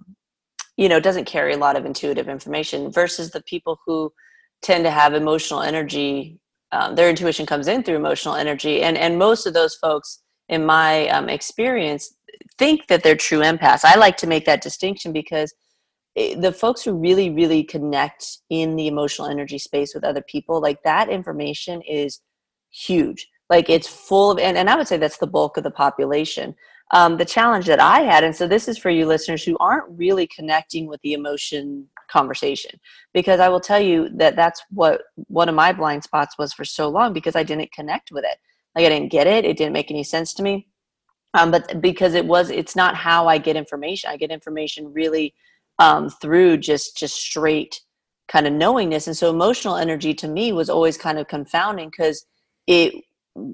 you 0.78 0.88
know 0.88 1.00
doesn't 1.00 1.26
carry 1.26 1.54
a 1.54 1.58
lot 1.58 1.76
of 1.76 1.86
intuitive 1.86 2.30
information 2.30 2.92
versus 2.92 3.32
the 3.32 3.42
people 3.44 3.80
who 3.86 4.12
tend 4.62 4.84
to 4.84 4.92
have 4.92 5.14
emotional 5.14 5.62
energy 5.62 6.40
um, 6.72 6.96
their 6.96 7.10
intuition 7.10 7.46
comes 7.46 7.68
in 7.68 7.84
through 7.84 7.96
emotional 7.96 8.36
energy 8.36 8.82
and 8.84 8.98
and 8.98 9.18
most 9.18 9.46
of 9.48 9.54
those 9.54 9.76
folks 9.76 10.22
in 10.50 10.66
my 10.66 11.08
um, 11.10 11.30
experience 11.30 12.14
think 12.58 12.88
that 12.88 13.04
they're 13.04 13.16
true 13.16 13.40
empaths. 13.40 13.84
I 13.84 13.96
like 13.96 14.18
to 14.18 14.28
make 14.28 14.46
that 14.46 14.62
distinction 14.62 15.12
because 15.12 15.54
the 16.16 16.56
folks 16.58 16.84
who 16.84 16.94
really 16.94 17.30
really 17.30 17.64
connect 17.64 18.40
in 18.50 18.76
the 18.76 18.88
emotional 18.88 19.30
energy 19.30 19.58
space 19.58 19.94
with 19.94 20.04
other 20.04 20.22
people 20.22 20.62
like 20.62 20.84
that 20.84 21.10
information 21.10 21.82
is 21.84 22.20
huge. 22.70 23.28
Like 23.50 23.70
it's 23.70 23.88
full 23.88 24.32
of 24.32 24.40
and, 24.40 24.58
and 24.58 24.70
i 24.70 24.76
would 24.76 24.88
say 24.88 24.98
that's 24.98 25.18
the 25.18 25.28
bulk 25.28 25.58
of 25.58 25.64
the 25.64 25.72
population. 25.72 26.56
Um, 26.94 27.16
the 27.16 27.24
challenge 27.24 27.68
that 27.68 27.80
i 27.80 28.02
had 28.02 28.26
and 28.26 28.36
so 28.36 28.50
this 28.50 28.68
is 28.68 28.78
for 28.78 28.90
you 28.90 29.06
listeners 29.06 29.46
who 29.46 29.58
aren't 29.60 29.98
really 29.98 30.28
connecting 30.28 30.88
with 30.88 31.00
the 31.04 31.14
emotion 31.14 31.88
conversation 32.12 32.78
because 33.14 33.40
i 33.40 33.48
will 33.48 33.62
tell 33.62 33.80
you 33.80 34.10
that 34.16 34.36
that's 34.36 34.62
what 34.72 35.02
one 35.28 35.48
of 35.48 35.56
my 35.56 35.72
blind 35.72 36.04
spots 36.04 36.38
was 36.38 36.52
for 36.52 36.66
so 36.66 36.90
long 36.90 37.14
because 37.14 37.38
i 37.38 37.44
didn't 37.44 37.72
connect 37.72 38.12
with 38.12 38.26
it. 38.26 38.38
Like 38.76 38.86
i 38.86 38.90
didn't 38.90 39.10
get 39.10 39.26
it. 39.26 39.46
It 39.46 39.56
didn't 39.56 39.72
make 39.72 39.90
any 39.90 40.04
sense 40.04 40.34
to 40.34 40.44
me 40.44 40.68
um, 41.34 41.52
but 41.52 41.82
because 41.82 42.14
it 42.14 42.26
was 42.26 42.50
it's 42.50 42.76
not 42.76 42.96
how 42.96 43.28
i 43.28 43.38
get 43.38 43.56
information 43.56 44.10
i 44.10 44.18
get 44.18 44.32
information 44.32 44.92
really 44.94 45.34
um, 45.80 46.10
through 46.10 46.58
just 46.58 46.98
just 46.98 47.16
straight 47.16 47.82
kind 48.28 48.48
of 48.48 48.54
knowingness 48.54 49.08
and 49.08 49.18
so 49.18 49.30
emotional 49.30 49.76
energy 49.76 50.14
to 50.14 50.28
me 50.28 50.54
was 50.54 50.70
always 50.70 50.98
kind 50.98 51.20
of 51.20 51.28
confounding 51.28 51.90
because 51.90 52.26
it 52.68 52.94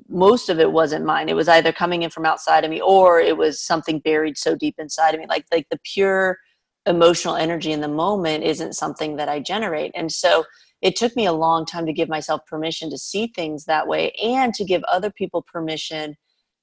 most 0.09 0.49
of 0.49 0.59
it 0.59 0.71
wasn't 0.71 1.05
mine. 1.05 1.29
It 1.29 1.35
was 1.35 1.47
either 1.47 1.71
coming 1.71 2.03
in 2.03 2.09
from 2.09 2.25
outside 2.25 2.63
of 2.63 2.71
me 2.71 2.81
or 2.81 3.19
it 3.19 3.37
was 3.37 3.61
something 3.61 3.99
buried 3.99 4.37
so 4.37 4.55
deep 4.55 4.75
inside 4.79 5.13
of 5.13 5.19
me. 5.19 5.27
Like 5.27 5.45
like 5.51 5.67
the 5.69 5.79
pure 5.83 6.37
emotional 6.85 7.35
energy 7.35 7.71
in 7.71 7.81
the 7.81 7.87
moment 7.87 8.43
isn't 8.43 8.73
something 8.73 9.17
that 9.17 9.29
I 9.29 9.39
generate. 9.39 9.91
And 9.93 10.11
so 10.11 10.45
it 10.81 10.95
took 10.95 11.15
me 11.15 11.25
a 11.25 11.33
long 11.33 11.65
time 11.65 11.85
to 11.85 11.93
give 11.93 12.07
myself 12.07 12.41
permission 12.45 12.89
to 12.91 12.97
see 12.97 13.27
things 13.27 13.65
that 13.65 13.87
way 13.87 14.11
and 14.23 14.53
to 14.53 14.63
give 14.63 14.83
other 14.83 15.11
people 15.11 15.41
permission 15.41 16.15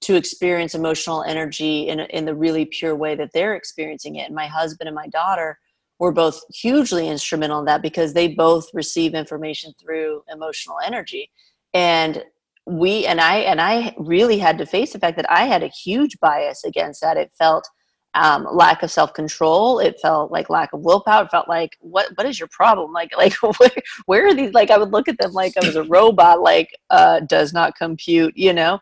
to 0.02 0.16
experience 0.16 0.74
emotional 0.74 1.22
energy 1.22 1.88
in, 1.88 2.00
in 2.00 2.24
the 2.24 2.34
really 2.34 2.66
pure 2.66 2.94
way 2.94 3.14
that 3.14 3.30
they're 3.32 3.54
experiencing 3.54 4.16
it. 4.16 4.26
And 4.26 4.34
my 4.34 4.46
husband 4.46 4.88
and 4.88 4.94
my 4.94 5.06
daughter 5.08 5.58
were 5.98 6.12
both 6.12 6.40
hugely 6.52 7.08
instrumental 7.08 7.60
in 7.60 7.64
that 7.66 7.82
because 7.82 8.12
they 8.12 8.28
both 8.28 8.68
receive 8.74 9.14
information 9.14 9.72
through 9.80 10.22
emotional 10.30 10.76
energy. 10.84 11.30
And 11.72 12.22
we 12.66 13.04
and 13.04 13.20
i 13.20 13.36
and 13.40 13.60
i 13.60 13.94
really 13.98 14.38
had 14.38 14.56
to 14.56 14.64
face 14.64 14.94
the 14.94 14.98
fact 14.98 15.18
that 15.18 15.30
i 15.30 15.44
had 15.44 15.62
a 15.62 15.68
huge 15.68 16.18
bias 16.20 16.64
against 16.64 17.02
that. 17.02 17.18
It 17.18 17.30
felt 17.38 17.68
um, 18.14 18.46
lack 18.52 18.82
of 18.84 18.92
self-control. 18.92 19.80
It 19.80 19.98
felt 20.00 20.30
like 20.30 20.48
lack 20.48 20.72
of 20.72 20.82
willpower. 20.82 21.24
It 21.24 21.30
felt 21.30 21.48
like 21.48 21.76
what 21.80 22.08
what 22.14 22.26
is 22.26 22.38
your 22.38 22.48
problem? 22.48 22.92
Like 22.92 23.10
like 23.18 23.34
where, 23.58 23.70
where 24.06 24.26
are 24.28 24.34
these? 24.34 24.52
Like 24.54 24.70
i 24.70 24.78
would 24.78 24.92
look 24.92 25.08
at 25.08 25.18
them 25.18 25.32
like 25.32 25.54
i 25.60 25.66
was 25.66 25.76
a 25.76 25.82
robot 25.84 26.40
like 26.40 26.70
uh 26.90 27.20
does 27.20 27.52
not 27.52 27.76
compute 27.76 28.36
you 28.36 28.52
know 28.52 28.78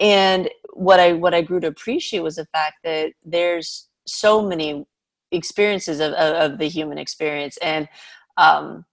and 0.00 0.50
what 0.72 1.00
i 1.00 1.12
what 1.12 1.34
i 1.34 1.40
grew 1.40 1.60
to 1.60 1.66
appreciate 1.66 2.20
was 2.20 2.36
the 2.36 2.46
fact 2.46 2.76
that 2.84 3.12
there's 3.24 3.88
so 4.06 4.42
many 4.46 4.84
experiences 5.32 6.00
of, 6.00 6.12
of, 6.12 6.52
of 6.52 6.58
the 6.58 6.68
human 6.68 6.98
experience 6.98 7.56
and 7.62 7.88
um 8.36 8.84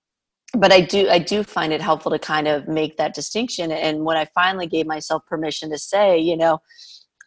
but 0.56 0.72
I 0.72 0.82
do 0.82 1.10
I 1.10 1.20
do 1.20 1.44
find 1.44 1.74
it 1.74 1.82
helpful 1.82 2.12
to 2.12 2.20
kind 2.20 2.48
of 2.48 2.68
make 2.68 2.98
that 2.98 3.16
distinction. 3.16 3.72
And 3.72 4.06
when 4.06 4.18
I 4.18 4.28
finally 4.36 4.68
gave 4.68 4.86
myself 4.86 5.26
permission 5.26 5.70
to 5.72 5.78
say, 5.78 6.20
you 6.20 6.38
know, 6.38 6.60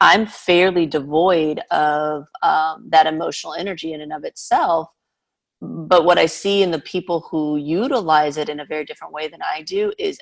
I'm 0.00 0.26
fairly 0.26 0.86
devoid 0.86 1.60
of 1.70 2.26
um, 2.42 2.86
that 2.90 3.06
emotional 3.06 3.54
energy 3.54 3.92
in 3.92 4.00
and 4.00 4.12
of 4.12 4.24
itself, 4.24 4.88
but 5.60 6.04
what 6.04 6.18
I 6.18 6.26
see 6.26 6.62
in 6.62 6.70
the 6.70 6.80
people 6.80 7.26
who 7.30 7.56
utilize 7.56 8.36
it 8.36 8.48
in 8.48 8.60
a 8.60 8.66
very 8.66 8.84
different 8.84 9.14
way 9.14 9.26
than 9.28 9.40
I 9.42 9.62
do 9.62 9.92
is 9.98 10.18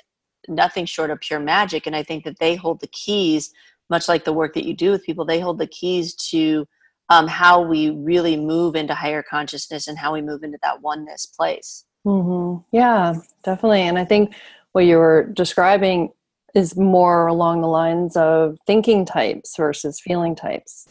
nothing 0.47 0.85
short 0.85 1.11
of 1.11 1.19
pure 1.19 1.39
magic. 1.39 1.87
And 1.87 1.95
I 1.95 2.03
think 2.03 2.23
that 2.23 2.39
they 2.39 2.55
hold 2.55 2.79
the 2.79 2.87
keys, 2.87 3.53
much 3.89 4.07
like 4.07 4.25
the 4.25 4.33
work 4.33 4.53
that 4.53 4.65
you 4.65 4.73
do 4.73 4.91
with 4.91 5.03
people, 5.03 5.25
they 5.25 5.39
hold 5.39 5.59
the 5.59 5.67
keys 5.67 6.13
to 6.29 6.67
um, 7.09 7.27
how 7.27 7.61
we 7.61 7.91
really 7.91 8.35
move 8.35 8.75
into 8.75 8.95
higher 8.95 9.23
consciousness 9.23 9.87
and 9.87 9.97
how 9.97 10.13
we 10.13 10.21
move 10.21 10.43
into 10.43 10.57
that 10.63 10.81
oneness 10.81 11.25
place. 11.25 11.85
Mm-hmm. 12.05 12.63
Yeah, 12.75 13.15
definitely. 13.43 13.81
And 13.81 13.97
I 13.99 14.05
think 14.05 14.33
what 14.71 14.85
you 14.85 14.97
were 14.97 15.23
describing 15.33 16.11
is 16.53 16.75
more 16.75 17.27
along 17.27 17.61
the 17.61 17.67
lines 17.67 18.15
of 18.15 18.57
thinking 18.65 19.05
types 19.05 19.55
versus 19.57 19.99
feeling 19.99 20.35
types, 20.35 20.87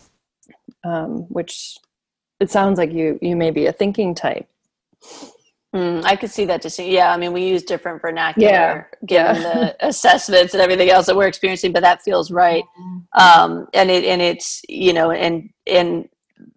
um, 0.85 1.23
which 1.31 1.79
it 2.39 2.51
sounds 2.51 2.79
like 2.79 2.93
you 2.93 3.19
you 3.23 3.35
may 3.35 3.51
be 3.51 3.67
a 3.67 3.73
thinking 3.73 4.15
type. 4.15 4.47
Mm, 5.75 6.05
I 6.05 6.15
could 6.15 6.31
see 6.31 6.45
that 6.45 6.63
just 6.63 6.79
yeah. 6.79 7.13
I 7.13 7.17
mean, 7.17 7.33
we 7.33 7.47
use 7.49 7.65
different 7.65 8.01
vernacular 8.01 8.49
Yeah, 8.49 8.85
given 9.07 9.43
yeah. 9.43 9.55
the 9.55 9.77
assessments 9.89 10.55
and 10.55 10.63
everything 10.63 10.89
else 10.91 11.07
that 11.07 11.17
we're 11.17 11.27
experiencing, 11.27 11.73
but 11.73 11.83
that 11.83 12.03
feels 12.03 12.31
right. 12.31 12.63
Mm-hmm. 12.81 13.21
Um, 13.21 13.67
and 13.75 13.91
it 13.91 14.05
and 14.05 14.23
it's 14.23 14.63
you 14.69 14.93
know 14.93 15.11
and 15.11 15.51
and 15.67 16.09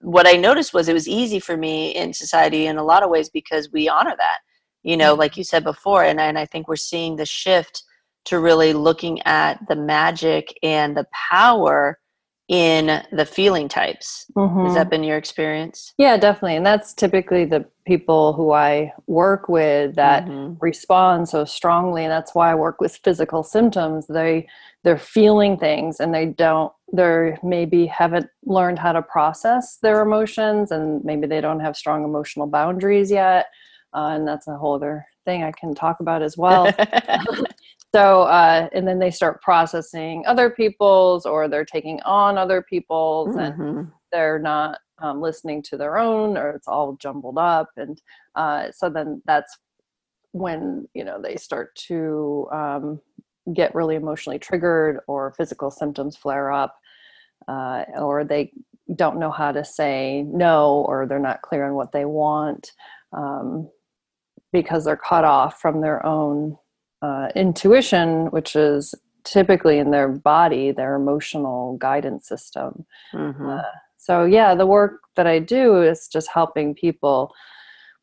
what 0.01 0.27
I 0.27 0.33
noticed 0.33 0.73
was 0.73 0.87
it 0.87 0.93
was 0.93 1.07
easy 1.07 1.39
for 1.39 1.57
me 1.57 1.95
in 1.95 2.13
society 2.13 2.67
in 2.67 2.77
a 2.77 2.83
lot 2.83 3.01
of 3.03 3.09
ways 3.09 3.29
because 3.29 3.71
we 3.71 3.89
honor 3.89 4.13
that. 4.17 4.39
You 4.83 4.95
know, 4.97 5.15
Mhm. 5.15 5.19
like 5.19 5.35
you 5.37 5.43
said 5.43 5.63
before, 5.63 6.03
and 6.03 6.19
and 6.21 6.37
I 6.37 6.45
think 6.45 6.67
we're 6.67 6.75
seeing 6.75 7.15
the 7.15 7.25
shift 7.25 7.83
to 8.25 8.39
really 8.39 8.73
looking 8.73 9.21
at 9.23 9.57
the 9.67 9.75
magic 9.75 10.53
and 10.61 10.95
the 10.95 11.07
power 11.29 11.97
in 12.47 13.03
the 13.11 13.25
feeling 13.25 13.67
types. 13.67 14.25
Mhm. 14.37 14.63
Has 14.65 14.73
that 14.75 14.89
been 14.89 15.03
your 15.03 15.17
experience? 15.17 15.93
Yeah, 15.97 16.15
definitely. 16.17 16.55
And 16.55 16.65
that's 16.65 16.93
typically 16.93 17.43
the 17.45 17.65
people 17.85 18.33
who 18.33 18.51
I 18.51 18.93
work 19.07 19.49
with 19.49 19.95
that 19.95 20.25
Mhm. 20.25 20.57
respond 20.61 21.27
so 21.27 21.43
strongly. 21.45 22.03
And 22.03 22.11
that's 22.11 22.33
why 22.33 22.51
I 22.51 22.55
work 22.55 22.79
with 22.79 22.95
physical 23.03 23.43
symptoms. 23.43 24.07
They 24.07 24.47
they're 24.83 24.97
feeling 24.97 25.57
things 25.57 25.99
and 25.99 26.13
they 26.13 26.27
don't 26.27 26.71
they're 26.93 27.37
maybe 27.43 27.85
haven't 27.87 28.29
learned 28.45 28.79
how 28.79 28.93
to 28.93 29.01
process 29.01 29.77
their 29.81 30.01
emotions 30.01 30.71
and 30.71 31.03
maybe 31.03 31.27
they 31.27 31.41
don't 31.41 31.59
have 31.59 31.75
strong 31.75 32.05
emotional 32.05 32.47
boundaries 32.47 33.11
yet. 33.11 33.47
Uh, 33.93 34.11
and 34.15 34.25
that's 34.27 34.47
a 34.47 34.55
whole 34.55 34.75
other 34.75 35.05
thing 35.27 35.43
I 35.43 35.51
can 35.51 35.75
talk 35.75 35.99
about 35.99 36.21
as 36.23 36.35
well. 36.43 36.73
so 37.93 38.23
uh, 38.23 38.67
and 38.73 38.87
then 38.87 38.97
they 38.99 39.11
start 39.11 39.41
processing 39.41 40.23
other 40.25 40.49
people's 40.49 41.25
or 41.25 41.47
they're 41.47 41.65
taking 41.65 42.01
on 42.01 42.37
other 42.37 42.61
people's 42.61 43.35
and 43.35 43.53
Mhm. 43.55 43.91
they're 44.11 44.39
not 44.39 44.79
um, 44.99 45.21
listening 45.21 45.61
to 45.63 45.77
their 45.77 45.97
own 45.97 46.37
or 46.37 46.49
it's 46.51 46.67
all 46.67 46.95
jumbled 46.99 47.37
up 47.37 47.69
and 47.77 48.01
uh, 48.35 48.71
so 48.71 48.89
then 48.89 49.21
that's 49.25 49.57
when 50.31 50.87
you 50.93 51.03
know 51.03 51.21
they 51.21 51.35
start 51.35 51.75
to 51.75 52.47
um, 52.51 52.99
get 53.53 53.75
really 53.75 53.95
emotionally 53.95 54.39
triggered 54.39 54.99
or 55.07 55.31
physical 55.37 55.69
symptoms 55.71 56.15
flare 56.17 56.51
up 56.51 56.75
uh, 57.47 57.83
or 57.97 58.23
they 58.23 58.51
don't 58.95 59.19
know 59.19 59.31
how 59.31 59.51
to 59.51 59.63
say 59.63 60.23
no 60.27 60.85
or 60.87 61.05
they're 61.05 61.19
not 61.19 61.41
clear 61.41 61.65
on 61.67 61.73
what 61.75 61.91
they 61.91 62.05
want 62.05 62.71
um, 63.13 63.69
because 64.51 64.85
they're 64.85 64.97
cut 64.97 65.25
off 65.25 65.59
from 65.59 65.81
their 65.81 66.05
own 66.05 66.57
uh, 67.01 67.27
intuition 67.35 68.27
which 68.31 68.55
is 68.55 68.95
typically 69.23 69.77
in 69.77 69.91
their 69.91 70.07
body 70.07 70.71
their 70.71 70.95
emotional 70.95 71.77
guidance 71.77 72.27
system 72.27 72.85
Mhm. 73.13 73.63
so 73.97 74.23
yeah, 74.23 74.55
the 74.55 74.65
work 74.65 75.01
that 75.17 75.27
I 75.27 75.39
do 75.39 75.81
is 75.81 76.07
just 76.07 76.29
helping 76.33 76.73
people 76.73 77.33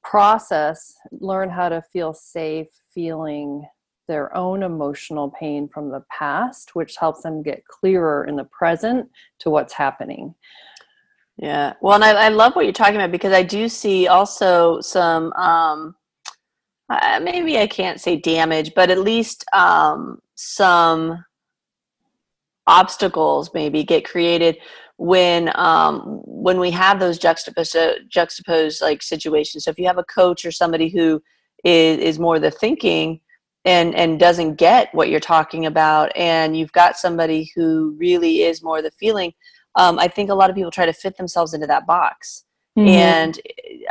process, 0.02 0.94
learn 1.10 1.48
how 1.48 1.70
to 1.70 1.80
feel 1.80 2.12
safe 2.12 2.68
feeling 2.92 3.66
their 4.06 4.36
own 4.36 4.62
emotional 4.62 5.30
pain 5.30 5.66
from 5.66 5.90
the 5.90 6.04
past, 6.10 6.74
which 6.74 6.96
helps 6.96 7.22
them 7.22 7.42
get 7.42 7.64
clearer 7.66 8.26
in 8.26 8.36
the 8.36 8.44
present 8.44 9.08
to 9.38 9.48
what's 9.48 9.72
happening. 9.72 10.34
Yeah. 11.38 11.72
Well, 11.80 11.94
and 11.94 12.04
I, 12.04 12.26
I 12.26 12.28
love 12.28 12.54
what 12.54 12.66
you're 12.66 12.72
talking 12.74 12.96
about 12.96 13.10
because 13.10 13.32
I 13.32 13.42
do 13.42 13.66
see 13.68 14.06
also 14.06 14.80
some, 14.82 15.32
um, 15.32 15.94
uh, 16.88 17.20
maybe 17.22 17.58
I 17.58 17.66
can't 17.66 18.00
say 18.00 18.16
damage, 18.16 18.72
but 18.74 18.90
at 18.90 18.98
least 18.98 19.44
um, 19.52 20.20
some 20.34 21.24
obstacles 22.66 23.50
maybe 23.52 23.84
get 23.84 24.04
created 24.04 24.56
when 24.96 25.50
um, 25.54 26.20
when 26.24 26.60
we 26.60 26.70
have 26.70 27.00
those 27.00 27.18
juxtaposed 27.18 27.76
juxtaposed 28.08 28.80
like 28.80 29.02
situations. 29.02 29.64
So 29.64 29.70
if 29.70 29.78
you 29.78 29.86
have 29.86 29.98
a 29.98 30.04
coach 30.04 30.44
or 30.44 30.52
somebody 30.52 30.88
who 30.88 31.22
is 31.64 31.98
is 31.98 32.18
more 32.18 32.38
the 32.38 32.50
thinking 32.50 33.20
and 33.64 33.94
and 33.94 34.20
doesn't 34.20 34.56
get 34.56 34.94
what 34.94 35.08
you're 35.08 35.20
talking 35.20 35.66
about, 35.66 36.12
and 36.16 36.56
you've 36.56 36.72
got 36.72 36.96
somebody 36.96 37.50
who 37.54 37.96
really 37.98 38.42
is 38.42 38.62
more 38.62 38.82
the 38.82 38.90
feeling 38.92 39.32
um, 39.76 39.98
I 39.98 40.08
think 40.08 40.30
a 40.30 40.34
lot 40.34 40.50
of 40.50 40.56
people 40.56 40.70
try 40.70 40.86
to 40.86 40.92
fit 40.92 41.16
themselves 41.16 41.54
into 41.54 41.66
that 41.66 41.86
box. 41.86 42.44
And 42.76 43.40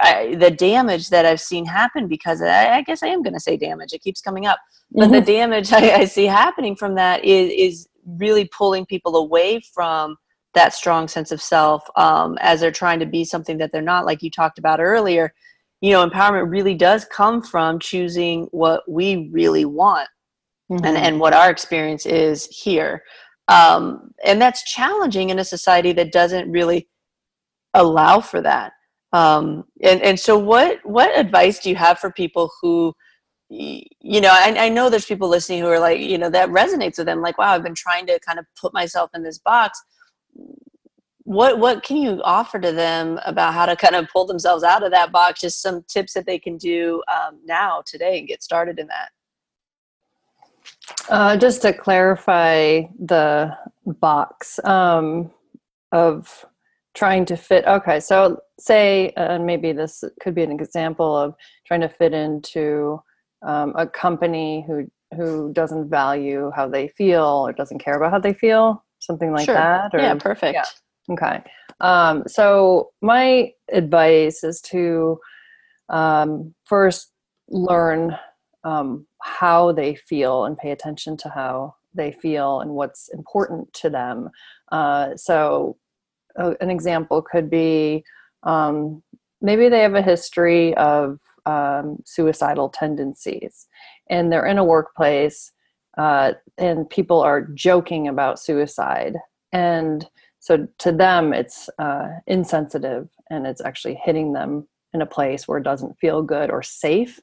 I, 0.02 0.36
the 0.36 0.52
damage 0.52 1.10
that 1.10 1.26
I've 1.26 1.40
seen 1.42 1.66
happen 1.66 2.08
because 2.08 2.42
I, 2.42 2.78
I 2.78 2.82
guess 2.82 3.02
I 3.04 3.08
am 3.08 3.24
going 3.24 3.34
to 3.34 3.40
say 3.40 3.56
damage. 3.56 3.94
It 3.94 4.02
keeps 4.02 4.22
coming 4.22 4.46
up, 4.46 4.60
but 4.92 5.12
the 5.12 5.22
damage 5.22 5.72
I, 5.74 5.94
I 5.94 6.06
see 6.06 6.26
happening 6.26 6.76
from 6.76 6.96
that 6.96 7.24
is 7.24 7.52
is 7.52 7.88
really 8.06 8.46
pulling 8.46 8.86
people 8.86 9.16
away 9.16 9.62
from 9.74 10.18
that 10.54 10.74
strong 10.74 11.08
sense 11.08 11.32
of 11.32 11.42
self 11.42 11.84
um, 11.96 12.38
as 12.42 12.60
they're 12.60 12.72
trying 12.72 13.00
to 13.00 13.06
be 13.06 13.24
something 13.24 13.58
that 13.58 13.72
they're 13.72 13.82
not. 13.82 14.06
Like 14.06 14.22
you 14.22 14.30
talked 14.30 14.60
about 14.60 14.80
earlier, 14.82 15.34
you 15.82 15.92
know, 15.92 16.08
empowerment 16.08 16.52
really 16.52 16.76
does 16.76 17.06
come 17.06 17.42
from 17.42 17.80
choosing 17.80 18.48
what 18.52 18.84
we 18.88 19.30
really 19.32 19.66
want 19.66 20.10
Mhm. 20.72 20.86
and, 20.86 20.98
and 20.98 21.20
what 21.20 21.34
our 21.34 21.50
experience 21.50 22.06
is 22.06 22.46
here. 22.48 23.04
Um, 23.48 24.12
and 24.26 24.42
that's 24.42 24.64
challenging 24.64 25.30
in 25.30 25.40
a 25.40 25.44
society 25.46 25.92
that 25.94 26.12
doesn't 26.12 26.50
really 26.50 26.88
allow 27.74 28.20
for 28.20 28.42
that. 28.42 28.74
Um, 29.14 29.66
and, 29.82 30.02
and 30.02 30.20
so 30.20 30.38
what, 30.38 30.80
what 30.84 31.18
advice 31.18 31.60
do 31.60 31.70
you 31.70 31.76
have 31.76 32.00
for 32.00 32.12
people 32.12 32.52
who, 32.62 32.96
you 33.50 34.22
know, 34.22 34.32
I, 34.32 34.56
I 34.58 34.70
know 34.70 34.90
there's 34.90 35.06
people 35.06 35.30
listening 35.30 35.62
who 35.62 35.68
are 35.68 35.80
like, 35.80 36.00
you 36.00 36.18
know, 36.18 36.30
that 36.32 36.50
resonates 36.50 36.98
with 36.98 37.06
them. 37.06 37.22
Like, 37.22 37.38
wow, 37.38 37.52
I've 37.52 37.64
been 37.64 37.76
trying 37.76 38.08
to 38.08 38.20
kind 38.22 38.40
of 38.40 38.46
put 38.60 38.74
myself 38.74 39.12
in 39.14 39.22
this 39.22 39.38
box. 39.38 39.80
What, 41.26 41.60
what 41.60 41.84
can 41.84 41.98
you 41.98 42.22
offer 42.24 42.60
to 42.60 42.72
them 42.72 43.20
about 43.26 43.54
how 43.54 43.68
to 43.68 43.76
kind 43.76 43.96
of 43.96 44.10
pull 44.12 44.26
themselves 44.26 44.64
out 44.64 44.84
of 44.84 44.92
that 44.92 45.12
box? 45.12 45.42
Just 45.42 45.62
some 45.62 45.84
tips 45.88 46.14
that 46.14 46.26
they 46.26 46.40
can 46.40 46.58
do 46.58 47.04
um, 47.14 47.40
now, 47.46 47.84
today, 47.86 48.18
and 48.18 48.28
get 48.28 48.42
started 48.42 48.80
in 48.80 48.88
that. 48.88 49.10
Uh, 51.10 51.38
just 51.38 51.62
to 51.62 51.72
clarify 51.74 52.82
the 53.00 53.56
box 53.86 54.60
um, 54.64 55.32
of 55.92 56.46
trying 56.94 57.26
to 57.26 57.36
fit. 57.36 57.66
Okay, 57.66 58.00
so 58.00 58.40
say, 58.60 59.12
and 59.18 59.46
maybe 59.46 59.72
this 59.72 60.04
could 60.22 60.36
be 60.36 60.44
an 60.44 60.52
example 60.52 61.16
of 61.16 61.36
trying 61.66 61.82
to 61.82 61.90
fit 61.90 62.14
into 62.14 63.02
um, 63.42 63.74
a 63.76 63.88
company 63.88 64.64
who 64.68 64.90
who 65.16 65.54
doesn't 65.54 65.90
value 65.90 66.52
how 66.56 66.68
they 66.68 66.88
feel 66.88 67.46
or 67.46 67.54
doesn't 67.54 67.78
care 67.78 67.96
about 67.96 68.12
how 68.12 68.20
they 68.20 68.34
feel, 68.34 68.84
something 69.00 69.32
like 69.32 69.46
Sure. 69.46 69.54
that. 69.54 69.94
Or, 69.94 70.00
yeah, 70.00 70.16
perfect. 70.16 70.56
yeah. 70.56 71.14
Okay. 71.14 71.44
Um, 71.80 72.24
so 72.26 72.92
my 73.02 73.52
advice 73.72 74.44
is 74.44 74.60
to 74.62 75.20
um, 75.90 76.56
first 76.66 77.12
learn 77.50 78.18
um, 78.64 79.06
how 79.22 79.72
they 79.72 79.94
feel 79.94 80.46
and 80.46 80.58
pay 80.58 80.72
attention 80.72 81.18
to 81.18 81.30
how 81.30 81.76
they 81.94 82.12
feel 82.12 82.62
and 82.62 82.72
what's 82.72 83.10
important 83.10 83.72
to 83.74 83.90
them. 83.90 84.30
Uh, 84.72 85.16
so 85.16 85.78
an 86.36 86.70
example 86.70 87.22
could 87.22 87.50
be 87.50 88.04
um, 88.44 89.04
maybe 89.42 89.70
they 89.70 89.82
have 89.82 89.96
a 89.96 90.02
history 90.02 90.76
of 90.76 91.20
um, 91.46 91.98
suicidal 92.06 92.70
tendencies 92.70 93.68
and 94.10 94.32
they're 94.32 94.46
in 94.46 94.58
a 94.58 94.64
workplace 94.64 95.52
uh, 95.98 96.34
and 96.58 96.90
people 96.90 97.20
are 97.20 97.42
joking 97.54 98.08
about 98.08 98.40
suicide. 98.40 99.16
And 99.52 100.08
so 100.40 100.68
to 100.80 100.92
them 100.92 101.34
it's 101.34 101.70
uh, 101.78 102.08
insensitive 102.26 103.10
and 103.30 103.46
it's 103.46 103.62
actually 103.62 104.00
hitting 104.04 104.34
them 104.34 104.68
in 104.94 105.02
a 105.02 105.06
place 105.08 105.48
where 105.48 105.58
it 105.58 105.64
doesn't 105.64 106.00
feel 106.00 106.22
good 106.22 106.50
or 106.50 106.64
safe. 106.64 107.20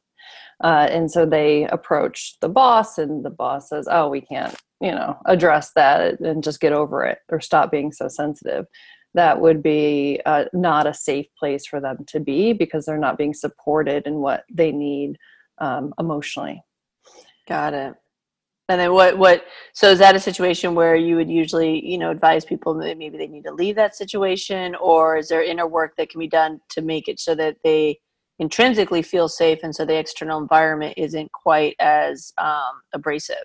Uh, 0.62 0.86
and 0.90 1.10
so 1.10 1.24
they 1.24 1.64
approach 1.68 2.36
the 2.40 2.48
boss 2.48 2.98
and 2.98 3.24
the 3.24 3.30
boss 3.30 3.70
says 3.70 3.88
oh 3.90 4.08
we 4.08 4.20
can't 4.20 4.54
you 4.80 4.90
know 4.90 5.16
address 5.24 5.72
that 5.72 6.20
and 6.20 6.44
just 6.44 6.60
get 6.60 6.72
over 6.72 7.02
it 7.04 7.18
or 7.30 7.40
stop 7.40 7.70
being 7.70 7.90
so 7.90 8.08
sensitive 8.08 8.66
that 9.14 9.40
would 9.40 9.62
be 9.62 10.20
uh, 10.24 10.44
not 10.52 10.86
a 10.86 10.94
safe 10.94 11.26
place 11.38 11.66
for 11.66 11.80
them 11.80 12.04
to 12.08 12.20
be 12.20 12.52
because 12.52 12.86
they're 12.86 12.98
not 12.98 13.18
being 13.18 13.34
supported 13.34 14.06
in 14.06 14.16
what 14.16 14.44
they 14.52 14.70
need 14.70 15.16
um, 15.58 15.92
emotionally. 15.98 16.62
Got 17.48 17.74
it. 17.74 17.94
And 18.68 18.80
then 18.80 18.92
what 18.92 19.18
what 19.18 19.46
so 19.74 19.90
is 19.90 19.98
that 19.98 20.14
a 20.14 20.20
situation 20.20 20.76
where 20.76 20.94
you 20.94 21.16
would 21.16 21.28
usually, 21.28 21.84
you 21.84 21.98
know, 21.98 22.12
advise 22.12 22.44
people 22.44 22.72
that 22.74 22.98
maybe 22.98 23.18
they 23.18 23.26
need 23.26 23.42
to 23.44 23.52
leave 23.52 23.74
that 23.74 23.96
situation? 23.96 24.76
Or 24.76 25.16
is 25.16 25.28
there 25.28 25.42
inner 25.42 25.66
work 25.66 25.96
that 25.96 26.08
can 26.08 26.20
be 26.20 26.28
done 26.28 26.60
to 26.70 26.80
make 26.80 27.08
it 27.08 27.18
so 27.18 27.34
that 27.34 27.56
they 27.64 27.98
intrinsically 28.38 29.02
feel 29.02 29.28
safe 29.28 29.58
and 29.64 29.74
so 29.74 29.84
the 29.84 29.98
external 29.98 30.40
environment 30.40 30.94
isn't 30.96 31.32
quite 31.32 31.74
as 31.80 32.32
um, 32.38 32.80
abrasive? 32.92 33.36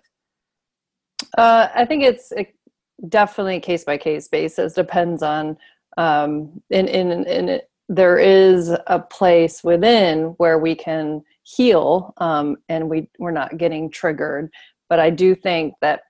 Uh, 1.37 1.69
i 1.73 1.85
think 1.85 2.03
it's 2.03 2.31
definitely 3.09 3.59
case 3.59 3.83
by 3.83 3.97
case 3.97 4.27
basis 4.27 4.73
depends 4.73 5.21
on 5.23 5.57
um, 5.97 6.61
in 6.69 6.87
in 6.87 7.11
in 7.25 7.49
it, 7.49 7.69
there 7.87 8.17
is 8.17 8.73
a 8.87 8.99
place 8.99 9.63
within 9.63 10.33
where 10.37 10.57
we 10.57 10.75
can 10.75 11.23
heal 11.43 12.13
um, 12.17 12.57
and 12.69 12.89
we 12.89 13.09
we're 13.19 13.31
not 13.31 13.57
getting 13.57 13.89
triggered 13.89 14.49
but 14.89 14.99
i 14.99 15.09
do 15.09 15.35
think 15.35 15.73
that 15.81 16.01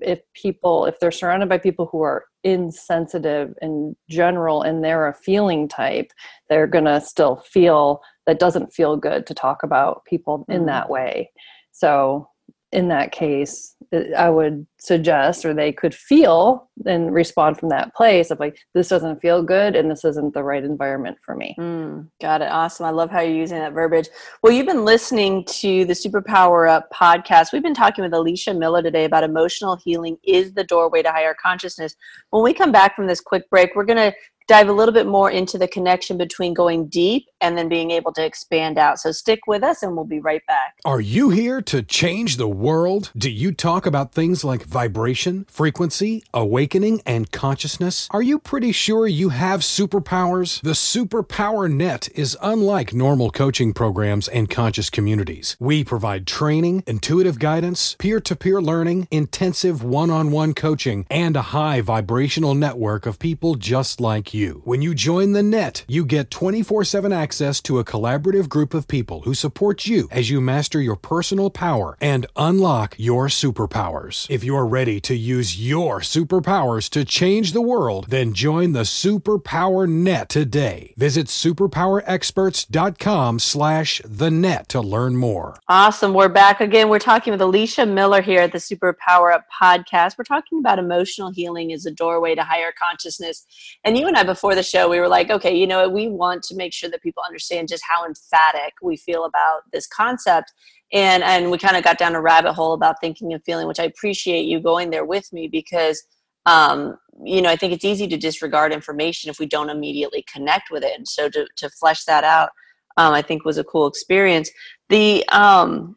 if 0.00 0.20
people 0.34 0.86
if 0.86 0.98
they're 1.00 1.10
surrounded 1.10 1.48
by 1.48 1.58
people 1.58 1.86
who 1.90 2.00
are 2.02 2.24
insensitive 2.44 3.52
in 3.60 3.96
general 4.08 4.62
and 4.62 4.82
they're 4.82 5.08
a 5.08 5.14
feeling 5.14 5.66
type 5.68 6.12
they're 6.48 6.68
going 6.68 6.84
to 6.84 7.00
still 7.00 7.36
feel 7.36 8.00
that 8.26 8.38
doesn't 8.38 8.72
feel 8.72 8.96
good 8.96 9.26
to 9.26 9.34
talk 9.34 9.62
about 9.62 10.04
people 10.04 10.44
in 10.48 10.58
mm-hmm. 10.58 10.66
that 10.66 10.88
way 10.88 11.30
so 11.72 12.28
in 12.72 12.88
that 12.88 13.12
case 13.12 13.74
i 14.16 14.28
would 14.28 14.66
suggest 14.78 15.44
or 15.44 15.52
they 15.52 15.72
could 15.72 15.94
feel 15.94 16.68
and 16.86 17.12
respond 17.12 17.58
from 17.58 17.68
that 17.68 17.92
place 17.94 18.30
of 18.30 18.38
like 18.38 18.58
this 18.74 18.88
doesn't 18.88 19.20
feel 19.20 19.42
good 19.42 19.74
and 19.74 19.90
this 19.90 20.04
isn't 20.04 20.34
the 20.34 20.42
right 20.42 20.64
environment 20.64 21.16
for 21.24 21.34
me. 21.34 21.56
Mm, 21.58 22.08
got 22.20 22.42
it. 22.42 22.50
Awesome. 22.50 22.86
I 22.86 22.90
love 22.90 23.10
how 23.10 23.20
you're 23.20 23.34
using 23.34 23.58
that 23.58 23.72
verbiage. 23.72 24.08
Well 24.42 24.52
you've 24.52 24.66
been 24.66 24.84
listening 24.84 25.44
to 25.46 25.84
the 25.84 25.94
superpower 25.94 26.70
up 26.70 26.90
podcast. 26.92 27.52
We've 27.52 27.62
been 27.62 27.74
talking 27.74 28.04
with 28.04 28.12
elicia 28.12 28.56
miller 28.56 28.82
today 28.82 29.04
about 29.04 29.24
emotional 29.24 29.76
healing 29.76 30.16
is 30.24 30.52
the 30.54 30.64
doorway 30.64 31.02
to 31.02 31.10
higher 31.10 31.34
consciousness. 31.34 31.96
When 32.30 32.44
we 32.44 32.54
come 32.54 32.72
back 32.72 32.94
from 32.94 33.06
this 33.06 33.20
quick 33.20 33.50
break 33.50 33.74
we're 33.74 33.84
going 33.84 34.12
to 34.12 34.14
dive 34.48 34.68
a 34.68 34.72
little 34.72 34.94
bit 34.94 35.06
more 35.06 35.30
into 35.30 35.58
the 35.58 35.68
connection 35.68 36.16
between 36.16 36.54
going 36.54 36.86
deep 36.86 37.28
and 37.42 37.56
then 37.56 37.68
being 37.68 37.90
able 37.90 38.12
to 38.14 38.24
expand 38.24 38.78
out. 38.78 38.98
So 38.98 39.12
stick 39.12 39.40
with 39.46 39.62
us 39.62 39.82
and 39.82 39.94
we'll 39.94 40.06
be 40.06 40.20
right 40.20 40.44
back. 40.46 40.78
Are 40.86 41.02
you 41.02 41.28
here 41.28 41.60
to 41.62 41.82
change 41.82 42.38
the 42.38 42.48
world? 42.48 43.12
Do 43.16 43.30
you 43.30 43.52
talk 43.52 43.84
about 43.84 44.12
things 44.12 44.44
like 44.44 44.64
vibration, 44.64 45.44
frequency, 45.50 46.24
awakening, 46.32 47.02
and 47.04 47.30
consciousness? 47.30 48.08
Are 48.10 48.22
you 48.22 48.38
pretty 48.38 48.72
sure 48.72 49.06
you 49.06 49.28
have 49.28 49.60
superpowers? 49.60 50.62
The 50.62 50.70
Superpower 50.70 51.70
Net 51.70 52.08
is 52.14 52.36
unlike 52.40 52.94
normal 52.94 53.30
coaching 53.30 53.74
programs 53.74 54.28
and 54.28 54.48
conscious 54.48 54.88
communities. 54.88 55.56
We 55.60 55.84
provide 55.84 56.26
training, 56.26 56.84
intuitive 56.86 57.38
guidance, 57.38 57.96
peer 57.98 58.18
to 58.20 58.34
peer 58.34 58.62
learning, 58.62 59.08
intensive 59.10 59.84
one 59.84 60.10
on 60.10 60.30
one 60.30 60.54
coaching, 60.54 61.06
and 61.10 61.36
a 61.36 61.42
high 61.42 61.82
vibrational 61.82 62.54
network 62.54 63.04
of 63.04 63.18
people 63.18 63.54
just 63.54 64.00
like 64.00 64.32
you 64.32 64.37
you. 64.38 64.62
When 64.64 64.80
you 64.80 64.94
join 64.94 65.32
the 65.32 65.42
net, 65.42 65.84
you 65.88 66.04
get 66.04 66.30
24 66.30 66.84
7 66.84 67.12
access 67.12 67.60
to 67.62 67.78
a 67.78 67.84
collaborative 67.84 68.48
group 68.48 68.72
of 68.72 68.86
people 68.88 69.20
who 69.22 69.34
support 69.34 69.86
you 69.86 70.06
as 70.10 70.30
you 70.30 70.40
master 70.40 70.80
your 70.80 70.96
personal 70.96 71.50
power 71.50 71.98
and 72.00 72.24
unlock 72.36 72.94
your 72.96 73.26
superpowers. 73.26 74.30
If 74.30 74.44
you're 74.44 74.64
ready 74.64 75.00
to 75.00 75.16
use 75.16 75.60
your 75.60 75.98
superpowers 76.00 76.88
to 76.90 77.04
change 77.04 77.52
the 77.52 77.60
world, 77.60 78.06
then 78.08 78.32
join 78.32 78.70
the 78.72 78.82
Superpower 78.82 79.88
Net 79.88 80.28
today. 80.28 80.94
Visit 80.96 81.26
superpowerexperts.com 81.26 83.40
slash 83.40 84.00
the 84.04 84.30
net 84.30 84.68
to 84.68 84.80
learn 84.80 85.16
more. 85.16 85.58
Awesome. 85.68 86.14
We're 86.14 86.28
back 86.28 86.60
again. 86.60 86.88
We're 86.88 87.00
talking 87.00 87.32
with 87.32 87.40
Elicia 87.40 87.90
Miller 87.90 88.22
here 88.22 88.42
at 88.42 88.52
the 88.52 88.58
Superpower 88.58 89.34
Up 89.34 89.46
podcast. 89.60 90.16
We're 90.16 90.22
talking 90.24 90.60
about 90.60 90.78
emotional 90.78 91.30
healing 91.30 91.72
as 91.72 91.84
a 91.86 91.90
doorway 91.90 92.36
to 92.36 92.44
higher 92.44 92.72
consciousness. 92.78 93.44
And 93.82 93.98
you 93.98 94.06
and 94.06 94.16
I 94.16 94.27
before 94.28 94.54
the 94.54 94.62
show, 94.62 94.88
we 94.88 95.00
were 95.00 95.08
like, 95.08 95.30
okay, 95.30 95.54
you 95.54 95.66
know, 95.66 95.88
we 95.88 96.08
want 96.08 96.42
to 96.44 96.54
make 96.54 96.72
sure 96.72 96.88
that 96.90 97.02
people 97.02 97.22
understand 97.26 97.68
just 97.68 97.82
how 97.88 98.06
emphatic 98.06 98.74
we 98.80 98.96
feel 98.96 99.24
about 99.24 99.62
this 99.72 99.86
concept. 99.86 100.52
And 100.92 101.22
and 101.22 101.50
we 101.50 101.58
kind 101.58 101.76
of 101.76 101.84
got 101.84 101.98
down 101.98 102.14
a 102.14 102.20
rabbit 102.20 102.52
hole 102.52 102.72
about 102.72 102.96
thinking 103.00 103.32
and 103.32 103.42
feeling, 103.44 103.66
which 103.66 103.80
I 103.80 103.84
appreciate 103.84 104.46
you 104.46 104.60
going 104.60 104.90
there 104.90 105.04
with 105.04 105.32
me 105.32 105.48
because 105.48 106.02
um, 106.46 106.96
you 107.24 107.42
know, 107.42 107.50
I 107.50 107.56
think 107.56 107.72
it's 107.72 107.84
easy 107.84 108.06
to 108.08 108.16
disregard 108.16 108.72
information 108.72 109.28
if 109.28 109.38
we 109.38 109.46
don't 109.46 109.70
immediately 109.70 110.24
connect 110.32 110.70
with 110.70 110.82
it. 110.82 110.96
And 110.96 111.06
so 111.06 111.28
to, 111.28 111.46
to 111.56 111.68
flesh 111.68 112.04
that 112.04 112.24
out, 112.24 112.50
um, 112.96 113.12
I 113.12 113.22
think 113.22 113.44
was 113.44 113.58
a 113.58 113.64
cool 113.64 113.86
experience. 113.86 114.50
The 114.88 115.28
um, 115.28 115.96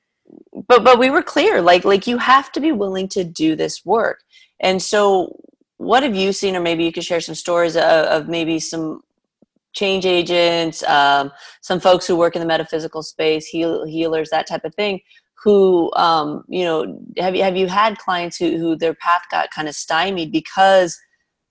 but 0.67 0.83
but 0.83 0.99
we 0.99 1.09
were 1.09 1.23
clear, 1.23 1.61
like 1.61 1.85
like 1.85 2.07
you 2.07 2.17
have 2.17 2.51
to 2.53 2.59
be 2.59 2.71
willing 2.71 3.07
to 3.09 3.23
do 3.23 3.55
this 3.55 3.85
work. 3.85 4.19
And 4.59 4.81
so 4.81 5.39
what 5.81 6.03
have 6.03 6.15
you 6.15 6.31
seen, 6.31 6.55
or 6.55 6.61
maybe 6.61 6.83
you 6.83 6.91
could 6.91 7.03
share 7.03 7.21
some 7.21 7.35
stories 7.35 7.75
of, 7.75 7.83
of 7.83 8.27
maybe 8.29 8.59
some 8.59 9.01
change 9.73 10.05
agents, 10.05 10.83
um, 10.83 11.31
some 11.61 11.79
folks 11.79 12.05
who 12.05 12.15
work 12.15 12.35
in 12.35 12.39
the 12.39 12.45
metaphysical 12.45 13.01
space, 13.01 13.47
heal, 13.47 13.85
healers, 13.85 14.29
that 14.29 14.47
type 14.47 14.63
of 14.63 14.75
thing. 14.75 15.01
Who, 15.43 15.91
um, 15.93 16.43
you 16.47 16.63
know, 16.63 17.03
have 17.17 17.35
you 17.35 17.41
have 17.41 17.57
you 17.57 17.67
had 17.67 17.97
clients 17.97 18.37
who 18.37 18.59
who 18.59 18.75
their 18.75 18.93
path 18.93 19.23
got 19.31 19.49
kind 19.49 19.67
of 19.67 19.73
stymied 19.73 20.31
because 20.31 20.99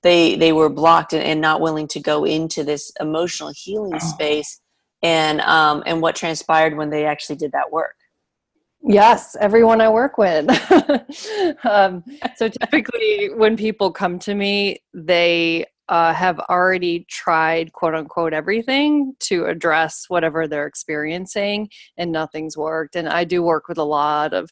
they 0.05 0.37
they 0.37 0.53
were 0.53 0.69
blocked 0.69 1.13
and, 1.13 1.25
and 1.25 1.41
not 1.41 1.61
willing 1.61 1.89
to 1.89 1.99
go 1.99 2.25
into 2.25 2.63
this 2.63 2.93
emotional 3.01 3.53
healing 3.53 3.95
oh. 3.97 3.99
space, 3.99 4.61
and 5.03 5.41
um, 5.41 5.83
and 5.87 6.01
what 6.01 6.15
transpired 6.15 6.77
when 6.77 6.91
they 6.91 7.05
actually 7.05 7.35
did 7.35 7.51
that 7.51 7.73
work? 7.73 7.97
Yes, 8.83 9.37
everyone 9.41 9.81
I 9.81 9.89
work 9.91 10.17
with. 10.17 10.49
um, 11.65 12.03
so 12.37 12.49
typically, 12.49 13.29
when 13.35 13.57
people 13.57 13.93
come 13.93 14.19
to 14.21 14.35
me, 14.35 14.79
they 14.95 15.67
uh, 15.89 16.15
have 16.15 16.39
already 16.49 17.05
tried 17.11 17.73
quote 17.73 17.95
unquote 17.95 18.33
everything 18.33 19.15
to 19.21 19.47
address 19.47 20.05
whatever 20.09 20.49
they're 20.49 20.67
experiencing, 20.67 21.69
and 21.99 22.11
nothing's 22.11 22.57
worked. 22.57 22.97
And 22.97 23.09
I 23.09 23.25
do 23.25 23.43
work 23.43 23.69
with 23.69 23.79
a 23.79 23.85
lot 23.85 24.33
of 24.33 24.51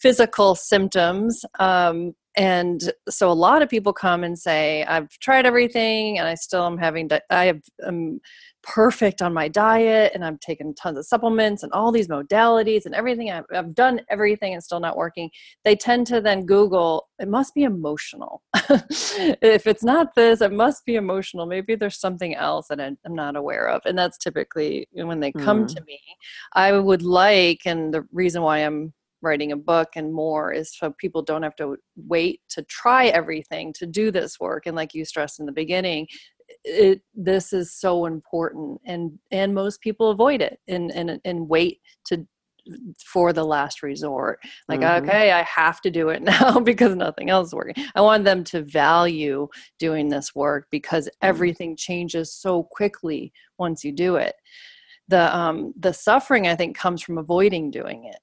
physical 0.00 0.54
symptoms. 0.54 1.44
Um, 1.58 2.14
and 2.36 2.92
so 3.08 3.30
a 3.30 3.32
lot 3.32 3.62
of 3.62 3.68
people 3.70 3.92
come 3.94 4.22
and 4.22 4.38
say, 4.38 4.84
I've 4.84 5.08
tried 5.20 5.46
everything 5.46 6.18
and 6.18 6.28
I 6.28 6.34
still 6.34 6.66
am 6.66 6.76
having, 6.76 7.08
di- 7.08 7.22
I 7.30 7.46
have, 7.46 7.62
um, 7.82 8.20
perfect 8.66 9.22
on 9.22 9.32
my 9.32 9.46
diet 9.46 10.10
and 10.14 10.24
I'm 10.24 10.38
taking 10.38 10.74
tons 10.74 10.98
of 10.98 11.06
supplements 11.06 11.62
and 11.62 11.72
all 11.72 11.92
these 11.92 12.08
modalities 12.08 12.84
and 12.84 12.94
everything. 12.94 13.30
I've, 13.30 13.44
I've 13.54 13.74
done 13.74 14.00
everything 14.10 14.54
and 14.54 14.62
still 14.62 14.80
not 14.80 14.96
working. 14.96 15.30
They 15.64 15.76
tend 15.76 16.08
to 16.08 16.20
then 16.20 16.44
Google, 16.46 17.08
it 17.20 17.28
must 17.28 17.54
be 17.54 17.62
emotional. 17.62 18.42
if 18.54 19.66
it's 19.66 19.84
not 19.84 20.14
this, 20.16 20.40
it 20.40 20.52
must 20.52 20.84
be 20.84 20.96
emotional. 20.96 21.46
Maybe 21.46 21.76
there's 21.76 22.00
something 22.00 22.34
else 22.34 22.66
that 22.68 22.80
I'm 22.80 22.98
not 23.08 23.36
aware 23.36 23.68
of. 23.68 23.82
And 23.84 23.96
that's 23.96 24.18
typically 24.18 24.88
when 24.92 25.20
they 25.20 25.32
come 25.32 25.66
mm. 25.66 25.74
to 25.74 25.84
me. 25.84 26.00
I 26.54 26.72
would 26.72 27.02
like, 27.02 27.60
and 27.66 27.94
the 27.94 28.04
reason 28.12 28.42
why 28.42 28.58
I'm 28.58 28.92
writing 29.22 29.52
a 29.52 29.56
book 29.56 29.90
and 29.96 30.12
more 30.12 30.52
is 30.52 30.76
so 30.76 30.94
people 30.98 31.22
don't 31.22 31.42
have 31.42 31.56
to 31.56 31.76
wait 31.96 32.40
to 32.50 32.62
try 32.64 33.06
everything 33.06 33.72
to 33.72 33.86
do 33.86 34.10
this 34.10 34.38
work 34.38 34.66
and 34.66 34.76
like 34.76 34.94
you 34.94 35.04
stressed 35.04 35.40
in 35.40 35.46
the 35.46 35.52
beginning 35.52 36.06
it, 36.64 37.00
this 37.14 37.52
is 37.52 37.72
so 37.72 38.06
important 38.06 38.80
and 38.86 39.18
and 39.30 39.54
most 39.54 39.80
people 39.80 40.10
avoid 40.10 40.40
it 40.40 40.60
and 40.68 40.90
and 40.92 41.20
and 41.24 41.48
wait 41.48 41.80
to 42.04 42.26
for 43.04 43.32
the 43.32 43.44
last 43.44 43.82
resort 43.82 44.40
like 44.68 44.80
mm-hmm. 44.80 45.04
okay 45.04 45.30
i 45.32 45.42
have 45.42 45.80
to 45.80 45.90
do 45.90 46.08
it 46.08 46.22
now 46.22 46.58
because 46.58 46.94
nothing 46.96 47.30
else 47.30 47.48
is 47.48 47.54
working 47.54 47.84
i 47.94 48.00
want 48.00 48.24
them 48.24 48.42
to 48.42 48.62
value 48.62 49.48
doing 49.78 50.08
this 50.08 50.34
work 50.34 50.66
because 50.70 51.06
mm-hmm. 51.06 51.28
everything 51.28 51.76
changes 51.76 52.32
so 52.32 52.64
quickly 52.64 53.32
once 53.58 53.84
you 53.84 53.92
do 53.92 54.16
it 54.16 54.34
the 55.08 55.36
um 55.36 55.72
the 55.78 55.92
suffering 55.92 56.48
i 56.48 56.56
think 56.56 56.76
comes 56.76 57.02
from 57.02 57.18
avoiding 57.18 57.70
doing 57.70 58.04
it 58.04 58.18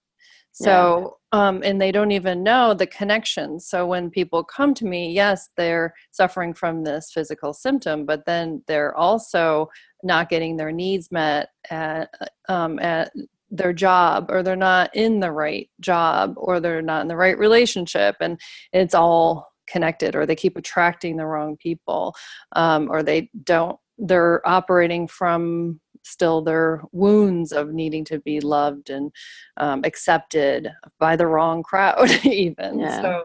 so, 0.54 1.18
yeah. 1.34 1.48
um, 1.48 1.62
and 1.66 1.82
they 1.82 1.92
don't 1.92 2.12
even 2.12 2.44
know 2.44 2.74
the 2.74 2.88
connection. 2.88 3.60
So 3.60 3.88
when 3.88 4.10
people 4.10 4.44
come 4.44 4.74
to 4.76 4.86
me, 4.86 5.12
yes, 5.12 5.50
they're 5.58 5.94
suffering 6.12 6.54
from 6.54 6.84
this 6.84 7.12
physical 7.12 7.54
symptom, 7.54 8.06
but 8.06 8.26
then 8.26 8.64
they're 8.68 8.96
also 8.96 9.70
not 10.04 10.30
getting 10.30 10.56
their 10.56 10.72
needs 10.72 11.12
met 11.12 11.50
at, 11.72 12.10
um, 12.50 12.80
at 12.80 13.12
their 13.50 13.74
job, 13.74 14.28
or 14.30 14.44
they're 14.44 14.56
not 14.56 14.96
in 14.96 15.20
the 15.20 15.32
right 15.32 15.70
job, 15.80 16.36
or 16.38 16.60
they're 16.60 16.82
not 16.82 17.02
in 17.02 17.08
the 17.08 17.18
right 17.18 17.38
relationship, 17.38 18.16
and 18.20 18.40
it's 18.72 18.96
all 18.96 19.52
connected, 19.68 20.16
or 20.16 20.26
they 20.26 20.36
keep 20.36 20.58
attracting 20.58 21.18
the 21.18 21.26
wrong 21.26 21.58
people, 21.58 22.16
um, 22.56 22.90
or 22.92 23.02
they 23.04 23.30
don't. 23.44 23.78
They're 23.98 24.48
operating 24.48 25.08
from 25.08 25.80
still 26.04 26.42
their 26.42 26.82
wounds 26.92 27.52
of 27.52 27.74
needing 27.74 28.04
to 28.06 28.20
be 28.20 28.40
loved 28.40 28.90
and 28.90 29.12
um, 29.58 29.82
accepted 29.84 30.70
by 31.00 31.16
the 31.16 31.28
wrong 31.28 31.64
crowd 31.64 32.10
even 32.26 32.80
yeah. 32.80 33.02
so 33.02 33.24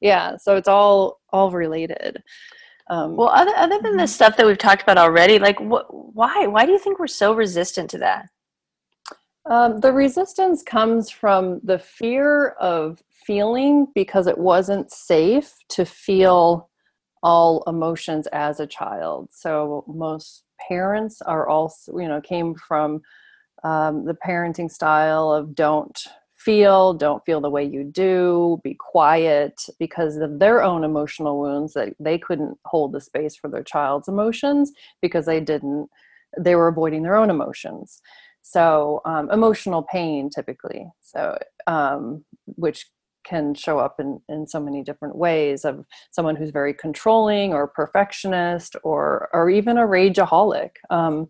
yeah 0.00 0.36
so 0.36 0.56
it's 0.56 0.68
all 0.68 1.20
all 1.30 1.50
related 1.50 2.22
um, 2.90 3.16
well 3.16 3.28
other, 3.28 3.52
other 3.56 3.78
than 3.82 3.96
the 3.96 4.04
mm-hmm. 4.04 4.06
stuff 4.06 4.36
that 4.36 4.46
we've 4.46 4.58
talked 4.58 4.82
about 4.82 4.98
already 4.98 5.38
like 5.38 5.58
what 5.60 5.86
why 6.14 6.46
why 6.46 6.64
do 6.64 6.72
you 6.72 6.78
think 6.78 6.98
we're 6.98 7.06
so 7.06 7.34
resistant 7.34 7.90
to 7.90 7.98
that 7.98 8.26
um, 9.50 9.80
the 9.80 9.92
resistance 9.92 10.62
comes 10.62 11.10
from 11.10 11.60
the 11.64 11.78
fear 11.78 12.48
of 12.60 13.02
feeling 13.10 13.86
because 13.94 14.26
it 14.26 14.36
wasn't 14.36 14.90
safe 14.90 15.54
to 15.70 15.86
feel 15.86 16.68
all 17.22 17.62
emotions 17.66 18.26
as 18.28 18.60
a 18.60 18.66
child 18.66 19.28
so 19.32 19.84
most 19.86 20.44
parents 20.68 21.20
are 21.22 21.48
also 21.48 21.98
you 21.98 22.08
know 22.08 22.20
came 22.20 22.54
from 22.54 23.00
um, 23.64 24.04
the 24.04 24.14
parenting 24.14 24.70
style 24.70 25.32
of 25.32 25.54
don't 25.54 25.98
feel, 26.38 26.94
don't 26.94 27.24
feel 27.24 27.40
the 27.40 27.50
way 27.50 27.64
you 27.64 27.84
do, 27.84 28.60
be 28.62 28.74
quiet 28.74 29.60
because 29.78 30.16
of 30.16 30.38
their 30.38 30.62
own 30.62 30.84
emotional 30.84 31.38
wounds 31.40 31.74
that 31.74 31.94
they 31.98 32.16
couldn't 32.16 32.56
hold 32.64 32.92
the 32.92 33.00
space 33.00 33.36
for 33.36 33.48
their 33.48 33.62
child's 33.62 34.08
emotions 34.08 34.72
because 35.02 35.26
they 35.26 35.40
didn't, 35.40 35.88
they 36.38 36.54
were 36.54 36.68
avoiding 36.68 37.02
their 37.02 37.16
own 37.16 37.28
emotions. 37.28 38.00
So, 38.42 39.02
um, 39.04 39.30
emotional 39.30 39.82
pain 39.82 40.30
typically, 40.30 40.86
so, 41.02 41.36
um, 41.66 42.24
which 42.56 42.86
can 43.28 43.54
show 43.54 43.78
up 43.78 43.96
in, 43.98 44.20
in 44.28 44.46
so 44.46 44.60
many 44.60 44.82
different 44.82 45.16
ways 45.16 45.64
of 45.64 45.84
someone 46.10 46.36
who's 46.36 46.50
very 46.50 46.72
controlling 46.72 47.52
or 47.52 47.68
perfectionist 47.68 48.76
or, 48.82 49.28
or 49.32 49.50
even 49.50 49.76
a 49.76 49.86
rageaholic. 49.86 50.70
Um, 50.90 51.28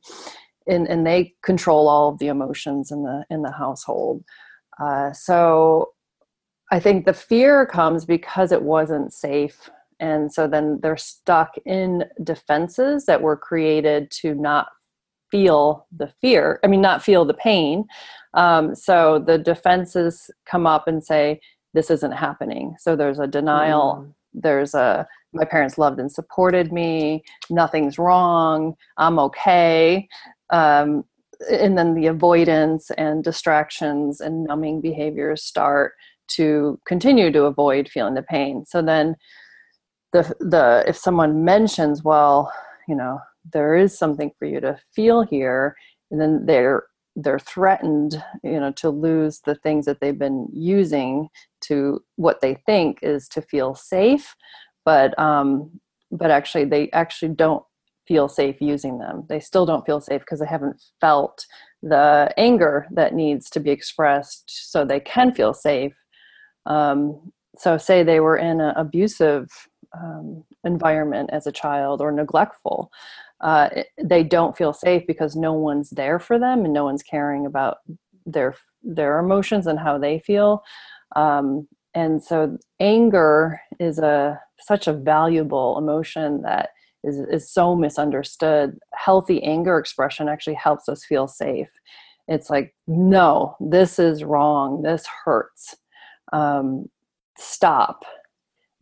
and, 0.67 0.87
and 0.87 1.07
they 1.07 1.35
control 1.43 1.89
all 1.89 2.11
of 2.11 2.19
the 2.19 2.29
emotions 2.29 2.91
in 2.91 3.03
the 3.03 3.25
in 3.31 3.43
the 3.43 3.53
household. 3.53 4.23
Uh, 4.81 5.13
so 5.13 5.93
I 6.71 6.79
think 6.79 7.07
the 7.07 7.15
fear 7.15 7.65
comes 7.65 8.05
because 8.05 8.53
it 8.53 8.63
wasn't 8.63 9.13
safe. 9.13 9.71
And 9.99 10.33
so 10.33 10.47
then 10.47 10.79
they're 10.83 10.97
stuck 10.97 11.55
in 11.65 12.05
defenses 12.23 13.07
that 13.07 13.23
were 13.23 13.37
created 13.37 14.11
to 14.23 14.35
not 14.35 14.69
feel 15.31 15.87
the 15.97 16.13
fear, 16.21 16.61
I 16.65 16.69
mean, 16.69 16.81
not 16.81 17.03
feel 17.03 17.25
the 17.25 17.35
pain. 17.35 17.85
Um, 18.35 18.75
so 18.75 19.19
the 19.19 19.39
defenses 19.39 20.31
come 20.47 20.67
up 20.67 20.87
and 20.87 21.05
say, 21.05 21.41
this 21.75 21.91
isn't 21.91 22.13
happening. 22.13 22.77
So 22.79 22.97
there's 22.97 23.19
a 23.19 23.27
denial. 23.27 24.05
Mm. 24.07 24.15
There's 24.35 24.75
a, 24.75 25.07
my 25.33 25.45
parents 25.45 25.79
loved 25.79 25.99
and 25.99 26.11
supported 26.11 26.73
me. 26.73 27.23
Nothing's 27.51 27.99
wrong. 27.99 28.75
I'm 28.97 29.19
okay. 29.19 30.09
Um, 30.51 31.05
and 31.51 31.79
then 31.79 31.95
the 31.95 32.07
avoidance 32.07 32.91
and 32.99 33.23
distractions 33.23 34.21
and 34.21 34.45
numbing 34.45 34.81
behaviors 34.81 35.45
start 35.45 35.95
to 36.29 36.79
continue 36.87 37.31
to 37.33 37.45
avoid 37.45 37.89
feeling 37.89 38.15
the 38.15 38.23
pain 38.23 38.65
so 38.67 38.83
then 38.83 39.15
the 40.13 40.23
the 40.41 40.85
if 40.87 40.97
someone 40.97 41.45
mentions 41.45 42.03
well 42.03 42.53
you 42.87 42.95
know 42.95 43.21
there 43.53 43.75
is 43.75 43.97
something 43.97 44.31
for 44.39 44.47
you 44.47 44.61
to 44.61 44.79
feel 44.95 45.23
here 45.23 45.77
and 46.11 46.21
then 46.21 46.45
they're 46.45 46.85
they're 47.21 47.39
threatened 47.39 48.23
you 48.45 48.61
know 48.61 48.71
to 48.73 48.91
lose 48.91 49.41
the 49.41 49.57
things 49.57 49.87
that 49.87 50.01
they've 50.01 50.19
been 50.19 50.47
using 50.53 51.29
to 51.61 52.01
what 52.17 52.41
they 52.41 52.55
think 52.65 52.99
is 53.03 53.27
to 53.29 53.43
feel 53.43 53.75
safe 53.75 54.37
but 54.85 55.19
um 55.19 55.71
but 56.13 56.31
actually 56.31 56.65
they 56.65 56.91
actually 56.93 57.35
don't 57.35 57.65
feel 58.09 58.29
safe 58.29 58.57
using 58.61 58.99
them. 58.99 59.25
They 59.29 59.39
still 59.39 59.67
don't 59.67 59.85
feel 59.85 60.01
safe 60.01 60.23
because 60.23 60.41
they 60.41 60.47
haven't 60.47 60.83
felt 61.01 61.45
the 61.83 62.33
anger 62.39 62.87
that 62.93 63.15
needs 63.15 63.51
to 63.51 63.61
be 63.61 63.71
expressed 63.71 64.71
so 64.71 64.85
they 64.85 64.99
can 64.99 65.33
feel 65.33 65.53
safe. 65.53 65.93
Um, 66.65 67.33
so, 67.57 67.77
say 67.77 68.03
they 68.03 68.21
were 68.21 68.37
in 68.37 68.61
an 68.61 68.75
abusive 68.77 69.49
um, 69.97 70.45
environment 70.65 71.31
as 71.33 71.47
a 71.47 71.53
child 71.53 72.01
or 72.01 72.13
neglectful, 72.13 72.91
uh, 73.41 73.69
they 74.03 74.23
don't 74.23 74.57
feel 74.57 74.73
safe 74.73 75.07
because 75.07 75.37
no 75.37 75.53
one's 75.53 75.91
there 75.91 76.19
for 76.19 76.39
them 76.39 76.65
and 76.65 76.75
no 76.75 76.85
one's 76.85 77.03
caring 77.03 77.47
about 77.47 77.79
their 78.27 78.55
their 78.83 79.19
emotions 79.19 79.67
and 79.67 79.79
how 79.79 79.99
they 79.99 80.19
feel. 80.19 80.63
Um, 81.17 81.69
and 81.95 82.23
so, 82.23 82.59
anger 82.81 83.61
is 83.81 83.99
a 83.99 84.41
such 84.61 84.87
a 84.87 84.93
valuable 84.93 85.79
emotion 85.79 86.43
that 86.43 86.71
is, 87.05 87.21
is 87.31 87.51
so 87.51 87.75
misunderstood. 87.77 88.79
Healthy 88.95 89.43
anger 89.43 89.79
expression 89.79 90.29
actually 90.29 90.55
helps 90.55 90.89
us 90.89 91.05
feel 91.05 91.29
safe. 91.29 91.69
It's 92.27 92.51
like, 92.51 92.75
no, 92.87 93.57
this 93.61 93.99
is 93.99 94.25
wrong. 94.25 94.83
This 94.83 95.07
hurts. 95.25 95.77
Um, 96.33 96.91
stop. 97.39 98.05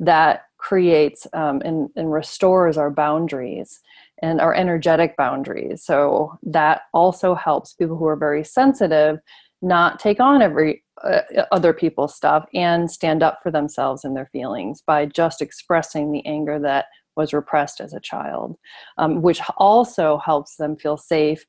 That 0.01 0.46
creates 0.59 1.27
um, 1.33 1.61
and, 1.65 1.89
and 1.97 2.13
restores 2.13 2.77
our 2.77 2.91
boundaries 2.91 3.81
and 4.23 4.41
our 4.41 4.55
energetic 4.55 5.17
boundaries. 5.17 5.85
So 5.85 6.39
that 6.43 6.83
also 6.95 7.35
helps 7.35 7.75
people 7.75 7.97
who 7.97 8.07
are 8.07 8.17
very 8.17 8.45
sensitive 8.45 9.19
not 9.63 9.99
take 9.99 10.21
on 10.21 10.43
every 10.43 10.85
uh, 11.03 11.21
other 11.53 11.73
people's 11.73 12.15
stuff 12.15 12.47
and 12.55 12.91
stand 12.91 13.23
up 13.23 13.41
for 13.43 13.51
themselves 13.51 14.05
and 14.05 14.17
their 14.17 14.29
feelings 14.33 14.83
by 14.87 15.07
just 15.07 15.43
expressing 15.43 16.13
the 16.13 16.25
anger 16.27 16.59
that 16.59 16.87
was 17.17 17.33
repressed 17.33 17.81
as 17.81 17.95
a 17.95 18.01
child, 18.01 18.57
um, 18.99 19.23
which 19.23 19.41
also 19.57 20.19
helps 20.19 20.57
them 20.57 20.77
feel 20.77 20.97
safe 20.97 21.45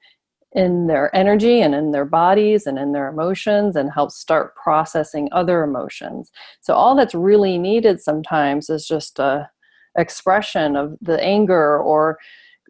in 0.57 0.87
their 0.87 1.15
energy 1.15 1.61
and 1.61 1.73
in 1.73 1.91
their 1.91 2.05
bodies 2.05 2.65
and 2.65 2.77
in 2.77 2.91
their 2.91 3.07
emotions 3.07 3.75
and 3.75 3.91
helps 3.91 4.15
start 4.17 4.55
processing 4.55 5.29
other 5.31 5.63
emotions. 5.63 6.31
So 6.61 6.73
all 6.73 6.95
that's 6.95 7.15
really 7.15 7.57
needed 7.57 8.01
sometimes 8.01 8.69
is 8.69 8.85
just 8.87 9.19
a 9.19 9.49
expression 9.97 10.75
of 10.75 10.97
the 11.01 11.23
anger 11.23 11.79
or 11.79 12.17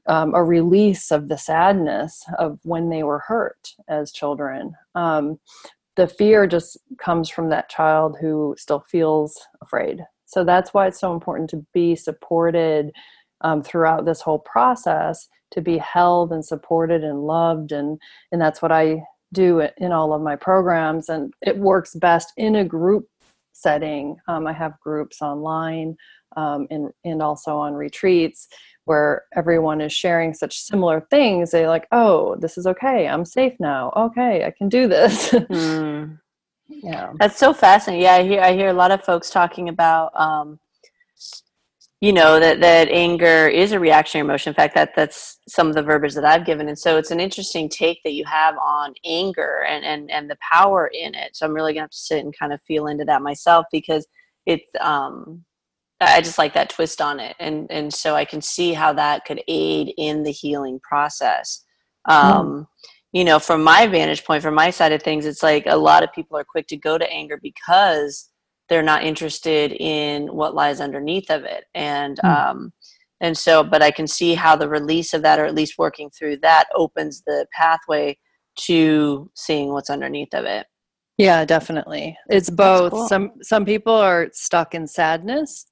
um, 0.05 0.35
a 0.35 0.43
release 0.43 1.11
of 1.11 1.27
the 1.27 1.37
sadness 1.37 2.23
of 2.37 2.59
when 2.63 2.89
they 2.89 3.03
were 3.03 3.19
hurt 3.19 3.73
as 3.89 4.11
children. 4.11 4.73
Um, 4.93 5.39
the 5.95 6.07
fear 6.07 6.45
just 6.45 6.77
comes 6.99 7.29
from 7.29 7.49
that 7.49 7.69
child 7.69 8.17
who 8.21 8.53
still 8.57 8.81
feels 8.81 9.41
afraid 9.61 10.01
so 10.27 10.43
that's 10.43 10.73
why 10.73 10.87
it's 10.87 10.99
so 10.99 11.13
important 11.13 11.49
to 11.51 11.65
be 11.73 11.95
supported 11.95 12.91
um, 13.41 13.63
throughout 13.63 14.05
this 14.05 14.21
whole 14.21 14.39
process, 14.39 15.29
to 15.51 15.61
be 15.61 15.77
held 15.77 16.31
and 16.31 16.43
supported 16.43 17.03
and 17.03 17.23
loved. 17.23 17.71
And, 17.71 17.99
and 18.31 18.41
that's 18.41 18.61
what 18.61 18.71
I 18.71 19.03
do 19.33 19.67
in 19.77 19.91
all 19.91 20.13
of 20.13 20.21
my 20.21 20.35
programs. 20.35 21.09
And 21.09 21.33
it 21.41 21.57
works 21.57 21.95
best 21.95 22.33
in 22.37 22.55
a 22.55 22.65
group 22.65 23.07
setting. 23.53 24.17
Um, 24.27 24.47
I 24.47 24.53
have 24.53 24.79
groups 24.79 25.21
online 25.21 25.95
um, 26.35 26.67
and, 26.69 26.91
and 27.03 27.21
also 27.21 27.57
on 27.57 27.73
retreats 27.73 28.47
where 28.85 29.23
everyone 29.35 29.81
is 29.81 29.91
sharing 29.91 30.33
such 30.33 30.59
similar 30.59 31.01
things. 31.09 31.51
They 31.51 31.67
like, 31.67 31.87
oh, 31.91 32.35
this 32.35 32.57
is 32.57 32.65
okay. 32.67 33.07
I'm 33.07 33.25
safe 33.25 33.53
now. 33.59 33.91
Okay, 33.95 34.45
I 34.45 34.51
can 34.51 34.69
do 34.69 34.87
this. 34.87 35.29
Mm 35.31 36.19
yeah 36.69 37.13
that's 37.17 37.37
so 37.37 37.53
fascinating 37.53 38.03
yeah 38.03 38.15
i 38.15 38.23
hear 38.23 38.41
i 38.41 38.53
hear 38.53 38.69
a 38.69 38.73
lot 38.73 38.91
of 38.91 39.03
folks 39.03 39.29
talking 39.29 39.69
about 39.69 40.11
um 40.19 40.59
you 41.99 42.13
know 42.13 42.39
that 42.39 42.59
that 42.59 42.89
anger 42.89 43.47
is 43.47 43.71
a 43.71 43.79
reactionary 43.79 44.25
emotion. 44.25 44.51
In 44.51 44.55
fact 44.55 44.75
that 44.75 44.93
that's 44.95 45.39
some 45.47 45.67
of 45.67 45.75
the 45.75 45.81
verbiage 45.81 46.13
that 46.13 46.25
i've 46.25 46.45
given. 46.45 46.67
And 46.67 46.77
so 46.77 46.97
it's 46.97 47.11
an 47.11 47.19
interesting 47.19 47.69
take 47.69 48.01
that 48.03 48.13
you 48.13 48.23
have 48.25 48.55
on 48.57 48.93
anger 49.05 49.65
and 49.67 49.83
and 49.83 50.11
and 50.11 50.29
the 50.29 50.37
power 50.51 50.91
in 50.93 51.15
it. 51.15 51.35
So 51.35 51.45
i'm 51.45 51.53
really 51.53 51.73
gonna 51.73 51.83
have 51.83 51.89
to 51.91 51.97
sit 51.97 52.23
and 52.23 52.37
kind 52.37 52.53
of 52.53 52.61
feel 52.61 52.87
into 52.87 53.05
that 53.05 53.21
myself 53.21 53.65
because 53.71 54.07
it's 54.45 54.69
um 54.79 55.43
i 55.99 56.21
just 56.21 56.37
like 56.37 56.53
that 56.53 56.69
twist 56.69 57.01
on 57.01 57.19
it. 57.19 57.35
And 57.39 57.67
and 57.71 57.93
so 57.93 58.15
i 58.15 58.25
can 58.25 58.41
see 58.41 58.73
how 58.73 58.93
that 58.93 59.25
could 59.25 59.41
aid 59.47 59.93
in 59.97 60.23
the 60.23 60.31
healing 60.31 60.79
process. 60.79 61.63
Um 62.05 62.47
mm 62.47 62.67
you 63.13 63.23
know, 63.23 63.39
from 63.39 63.63
my 63.63 63.87
vantage 63.87 64.25
point, 64.25 64.43
from 64.43 64.53
my 64.53 64.69
side 64.69 64.91
of 64.91 65.01
things, 65.01 65.25
it's 65.25 65.41
like 65.41 65.63
a 65.65 65.77
lot 65.77 66.03
of 66.03 66.11
people 66.13 66.37
are 66.37 66.43
quick 66.43 66.67
to 66.67 66.77
go 66.77 66.97
to 66.97 67.09
anger 67.09 67.39
because 67.41 68.29
they're 68.69 68.83
not 68.83 69.03
interested 69.03 69.71
in 69.73 70.27
what 70.27 70.55
lies 70.55 70.81
underneath 70.81 71.29
of 71.29 71.43
it. 71.43 71.65
And, 71.73 72.17
mm. 72.23 72.49
um, 72.49 72.73
and 73.19 73.37
so, 73.37 73.63
but 73.63 73.81
I 73.81 73.91
can 73.91 74.07
see 74.07 74.35
how 74.35 74.55
the 74.55 74.69
release 74.69 75.13
of 75.13 75.21
that, 75.23 75.39
or 75.39 75.45
at 75.45 75.55
least 75.55 75.77
working 75.77 76.09
through 76.09 76.37
that, 76.37 76.65
opens 76.75 77.23
the 77.25 77.47
pathway 77.53 78.17
to 78.61 79.29
seeing 79.35 79.71
what's 79.71 79.89
underneath 79.89 80.33
of 80.33 80.45
it. 80.45 80.67
Yeah, 81.17 81.45
definitely. 81.45 82.15
It's 82.29 82.49
both. 82.49 82.91
Cool. 82.91 83.07
Some 83.07 83.31
some 83.41 83.65
people 83.65 83.93
are 83.93 84.29
stuck 84.33 84.75
in 84.75 84.85
sadness 84.85 85.65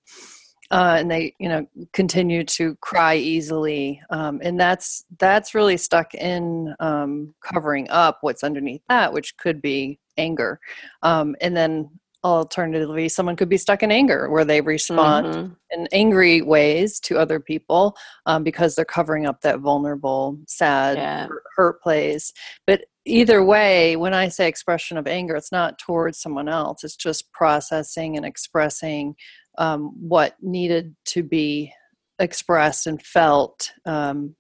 uh, 0.71 0.97
and 0.99 1.10
they 1.10 1.34
you 1.39 1.49
know 1.49 1.65
continue 1.93 2.43
to 2.43 2.75
cry 2.81 3.15
easily 3.15 4.01
um, 4.10 4.39
and 4.43 4.60
that's 4.60 5.05
that's 5.19 5.53
really 5.53 5.77
stuck 5.77 6.13
in 6.15 6.73
um, 6.79 7.34
covering 7.41 7.89
up 7.89 8.19
what's 8.21 8.43
underneath 8.43 8.81
that 8.89 9.13
which 9.13 9.38
could 9.38 9.62
be 9.62 9.99
anger 10.17 10.60
um, 11.03 11.36
and 11.41 11.55
then 11.55 11.89
alternatively 12.25 13.07
someone 13.07 13.35
could 13.35 13.49
be 13.49 13.57
stuck 13.57 13.83
in 13.83 13.91
anger 13.91 14.29
where 14.31 14.43
they 14.43 14.59
respond 14.59 15.27
mm-hmm. 15.27 15.53
in 15.69 15.88
angry 15.91 16.41
ways 16.41 16.99
to 16.99 17.19
other 17.19 17.39
people 17.39 17.95
um, 18.25 18.43
because 18.43 18.73
they're 18.73 18.83
covering 18.83 19.27
up 19.27 19.41
that 19.41 19.59
vulnerable 19.59 20.39
sad 20.47 20.97
yeah. 20.97 21.27
hurt 21.55 21.79
place 21.83 22.33
but 22.65 22.85
either 23.05 23.43
way 23.43 23.95
when 23.95 24.15
i 24.15 24.27
say 24.27 24.47
expression 24.47 24.97
of 24.97 25.05
anger 25.05 25.35
it's 25.35 25.51
not 25.51 25.77
towards 25.77 26.17
someone 26.17 26.49
else 26.49 26.83
it's 26.83 26.95
just 26.95 27.31
processing 27.31 28.17
and 28.17 28.25
expressing 28.25 29.15
um, 29.59 29.93
what 29.99 30.35
needed 30.41 30.95
to 31.05 31.21
be 31.21 31.71
expressed 32.17 32.88
and 32.88 33.03
felt 33.03 33.71
um, 33.85 34.35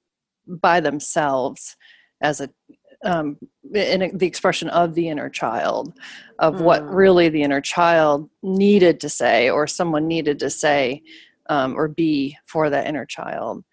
by 0.47 0.79
themselves 0.79 1.75
as 2.21 2.41
a 2.41 2.49
um, 3.05 3.37
in 3.73 4.17
the 4.17 4.27
expression 4.27 4.69
of 4.69 4.93
the 4.93 5.07
inner 5.07 5.29
child 5.29 5.93
of 6.39 6.55
mm. 6.55 6.61
what 6.61 6.87
really 6.87 7.29
the 7.29 7.43
inner 7.43 7.61
child 7.61 8.29
needed 8.43 8.99
to 8.99 9.09
say 9.09 9.49
or 9.49 9.67
someone 9.67 10.07
needed 10.07 10.39
to 10.39 10.49
say 10.49 11.01
um, 11.49 11.75
or 11.75 11.87
be 11.87 12.37
for 12.45 12.69
that 12.69 12.87
inner 12.87 13.05
child 13.05 13.63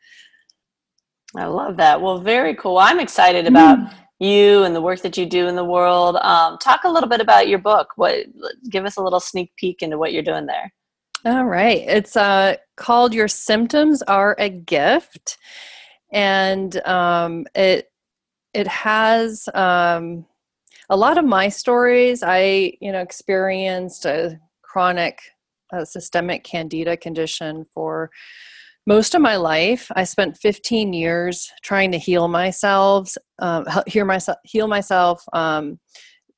i 1.37 1.47
love 1.47 1.79
that 1.79 2.01
well 2.01 2.19
very 2.19 2.55
cool 2.55 2.79
i'm 2.79 3.01
excited 3.01 3.47
about 3.47 3.79
mm 3.79 3.93
you 4.23 4.63
and 4.63 4.75
the 4.75 4.81
work 4.81 5.01
that 5.01 5.19
you 5.19 5.27
do 5.27 5.49
in 5.49 5.57
the 5.57 5.65
world. 5.65 6.17
Um, 6.17 6.57
talk 6.59 6.85
a 6.85 6.89
little 6.89 7.09
bit 7.09 7.21
about 7.21 7.49
your 7.49 7.59
book. 7.59 7.89
What 7.97 8.27
give 8.71 8.85
us 8.85 8.97
a 8.97 9.03
little 9.03 9.21
sneak 9.21 9.55
peek 9.57 9.83
into 9.83 9.99
what 9.99 10.13
you're 10.13 10.23
doing 10.23 10.47
there. 10.47 10.73
All 11.25 11.45
right, 11.45 11.83
it's 11.87 12.17
uh, 12.17 12.57
called 12.77 13.15
"Your 13.15 13.29
Symptoms 13.29 14.03
Are 14.03 14.37
a 14.39 14.49
Gift," 14.49 15.39
and 16.13 16.77
um, 16.87 17.47
it 17.55 17.92
it 18.55 18.67
has 18.67 19.49
um, 19.55 20.27
a 20.89 20.97
lot 20.97 21.19
of 21.19 21.25
my 21.25 21.49
stories. 21.49 22.23
I 22.25 22.75
you 22.81 22.93
know 22.93 23.01
experienced 23.01 24.05
a 24.05 24.39
chronic 24.63 25.21
uh, 25.73 25.85
systemic 25.85 26.45
candida 26.45 26.97
condition 26.97 27.65
for 27.73 28.11
most 28.87 29.15
of 29.15 29.23
my 29.23 29.37
life 29.37 29.91
i 29.95 30.03
spent 30.05 30.37
15 30.37 30.93
years 30.93 31.53
trying 31.63 31.93
to 31.93 31.99
heal 31.99 32.29
myself 32.29 33.15
um, 33.39 33.65
heal 33.87 34.05
myself 34.05 34.39
heal 34.45 34.67
myself 34.67 35.23
um, 35.33 35.79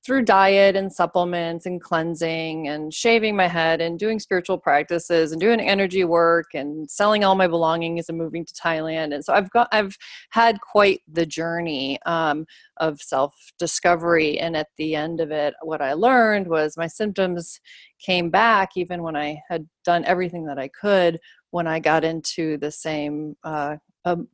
through 0.04 0.22
diet 0.22 0.76
and 0.76 0.92
supplements 0.92 1.64
and 1.64 1.80
cleansing 1.80 2.68
and 2.68 2.92
shaving 2.92 3.34
my 3.34 3.48
head 3.48 3.80
and 3.80 3.98
doing 3.98 4.18
spiritual 4.18 4.58
practices 4.58 5.32
and 5.32 5.40
doing 5.40 5.60
energy 5.60 6.04
work 6.04 6.48
and 6.52 6.90
selling 6.90 7.24
all 7.24 7.34
my 7.34 7.46
belongings 7.46 8.08
and 8.08 8.18
moving 8.18 8.44
to 8.44 8.52
Thailand. 8.52 9.14
And 9.14 9.24
so 9.24 9.32
I've 9.32 9.50
got 9.50 9.68
I've 9.72 9.96
had 10.30 10.60
quite 10.60 11.00
the 11.10 11.24
journey 11.24 11.98
um, 12.04 12.44
of 12.76 13.00
self 13.00 13.34
discovery. 13.58 14.38
And 14.38 14.56
at 14.56 14.68
the 14.76 14.94
end 14.94 15.20
of 15.20 15.30
it, 15.30 15.54
what 15.62 15.80
I 15.80 15.94
learned 15.94 16.48
was 16.48 16.76
my 16.76 16.86
symptoms 16.86 17.60
came 17.98 18.28
back 18.28 18.70
even 18.76 19.02
when 19.02 19.16
I 19.16 19.40
had 19.48 19.66
done 19.84 20.04
everything 20.04 20.44
that 20.46 20.58
I 20.58 20.68
could 20.68 21.18
when 21.50 21.66
I 21.66 21.78
got 21.78 22.04
into 22.04 22.58
the 22.58 22.70
same 22.70 23.36
uh, 23.44 23.76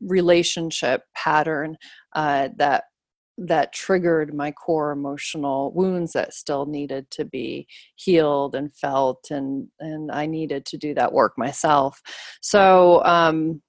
relationship 0.01 1.05
pattern 1.15 1.77
uh, 2.15 2.49
that 2.57 2.85
that 3.41 3.73
triggered 3.73 4.35
my 4.35 4.53
core 4.53 4.93
emotional 4.93 5.73
wounds 5.73 6.13
that 6.13 6.35
still 6.35 6.67
needed 6.67 7.11
to 7.11 7.25
be 7.25 7.67
healed 7.97 8.55
and 8.55 8.73
felt 8.75 9.29
and 9.31 9.69
and 9.81 10.13
I 10.13 10.27
needed 10.27 10.67
to 10.67 10.77
do 10.77 10.95
that 10.95 11.13
work 11.13 11.39
myself. 11.39 12.01
So 12.43 13.03
um 13.05 13.63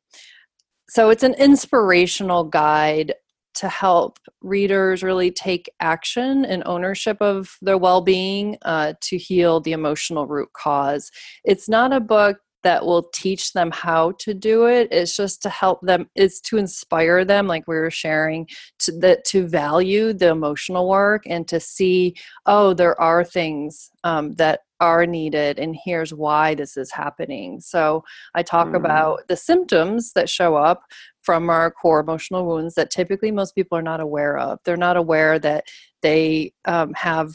so 0.89 1.09
it's 1.09 1.23
an 1.23 1.35
inspirational 1.35 2.43
guide 2.43 3.13
to 3.53 3.69
help 3.69 4.17
readers 4.41 5.03
really 5.03 5.31
take 5.31 5.69
action 5.79 6.45
and 6.45 6.63
ownership 6.65 7.17
of 7.21 7.57
their 7.61 7.77
well-being 7.77 8.57
uh, 8.63 8.93
to 9.01 9.17
heal 9.17 9.59
the 9.59 9.71
emotional 9.71 10.25
root 10.27 10.49
cause. 10.53 11.11
It's 11.43 11.69
not 11.69 11.93
a 11.93 11.99
book 11.99 12.37
that 12.63 12.85
will 12.85 13.03
teach 13.13 13.53
them 13.53 13.71
how 13.71 14.11
to 14.19 14.33
do 14.33 14.65
it 14.65 14.87
it's 14.91 15.15
just 15.15 15.41
to 15.41 15.49
help 15.49 15.81
them 15.81 16.09
it's 16.15 16.39
to 16.39 16.57
inspire 16.57 17.25
them 17.25 17.47
like 17.47 17.67
we 17.67 17.75
were 17.75 17.91
sharing 17.91 18.47
to 18.79 18.91
that 18.99 19.23
to 19.25 19.47
value 19.47 20.13
the 20.13 20.27
emotional 20.27 20.87
work 20.87 21.23
and 21.25 21.47
to 21.47 21.59
see 21.59 22.15
oh 22.45 22.73
there 22.73 22.99
are 22.99 23.23
things 23.23 23.91
um, 24.03 24.33
that 24.33 24.61
are 24.79 25.05
needed 25.05 25.59
and 25.59 25.77
here's 25.85 26.13
why 26.13 26.55
this 26.55 26.75
is 26.75 26.91
happening 26.91 27.59
so 27.59 28.03
i 28.33 28.41
talk 28.41 28.69
mm. 28.69 28.75
about 28.75 29.19
the 29.27 29.35
symptoms 29.35 30.13
that 30.13 30.29
show 30.29 30.55
up 30.55 30.83
from 31.21 31.49
our 31.51 31.69
core 31.69 31.99
emotional 31.99 32.45
wounds 32.47 32.73
that 32.73 32.89
typically 32.89 33.31
most 33.31 33.53
people 33.53 33.77
are 33.77 33.83
not 33.83 34.01
aware 34.01 34.37
of 34.37 34.59
they're 34.65 34.75
not 34.77 34.97
aware 34.97 35.37
that 35.37 35.65
they 36.01 36.51
um, 36.65 36.93
have 36.95 37.31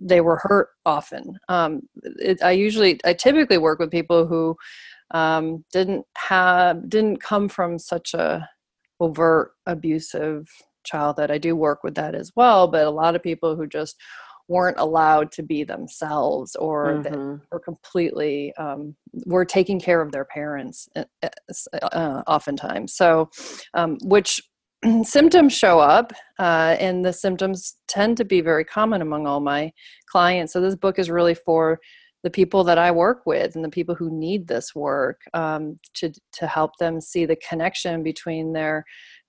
they 0.00 0.20
were 0.20 0.40
hurt 0.42 0.68
often. 0.86 1.38
Um, 1.48 1.82
it, 2.02 2.42
I 2.42 2.52
usually, 2.52 3.00
I 3.04 3.12
typically 3.12 3.58
work 3.58 3.78
with 3.78 3.90
people 3.90 4.26
who 4.26 4.56
um, 5.12 5.64
didn't 5.72 6.04
have, 6.16 6.88
didn't 6.88 7.22
come 7.22 7.48
from 7.48 7.78
such 7.78 8.14
a 8.14 8.48
overt 9.00 9.52
abusive 9.66 10.48
childhood. 10.84 11.30
I 11.30 11.38
do 11.38 11.54
work 11.56 11.84
with 11.84 11.94
that 11.96 12.14
as 12.14 12.32
well, 12.34 12.68
but 12.68 12.86
a 12.86 12.90
lot 12.90 13.14
of 13.14 13.22
people 13.22 13.56
who 13.56 13.66
just 13.66 13.96
weren't 14.48 14.78
allowed 14.78 15.30
to 15.30 15.42
be 15.42 15.62
themselves 15.62 16.56
or 16.56 16.94
mm-hmm. 16.94 17.02
that 17.02 17.40
were 17.52 17.60
completely 17.60 18.52
um, 18.56 18.96
were 19.26 19.44
taking 19.44 19.78
care 19.78 20.00
of 20.00 20.10
their 20.10 20.24
parents 20.24 20.88
uh, 20.96 21.04
uh, 21.82 22.22
oftentimes 22.26 22.94
so 22.94 23.28
um, 23.74 23.98
which 24.04 24.40
symptoms 25.02 25.52
show 25.52 25.78
up, 25.78 26.12
uh, 26.38 26.76
and 26.78 27.04
the 27.04 27.12
symptoms 27.12 27.76
tend 27.88 28.16
to 28.16 28.24
be 28.24 28.40
very 28.40 28.64
common 28.64 29.02
among 29.02 29.26
all 29.26 29.40
my 29.40 29.72
clients. 30.06 30.52
So, 30.52 30.60
this 30.60 30.76
book 30.76 30.98
is 30.98 31.10
really 31.10 31.34
for 31.34 31.80
the 32.24 32.30
people 32.30 32.64
that 32.64 32.78
I 32.78 32.90
work 32.90 33.26
with 33.26 33.54
and 33.54 33.64
the 33.64 33.68
people 33.68 33.94
who 33.94 34.10
need 34.10 34.48
this 34.48 34.74
work 34.74 35.20
um, 35.34 35.76
to, 35.94 36.12
to 36.32 36.46
help 36.46 36.76
them 36.78 37.00
see 37.00 37.24
the 37.24 37.36
connection 37.36 38.02
between 38.02 38.52
their 38.52 38.84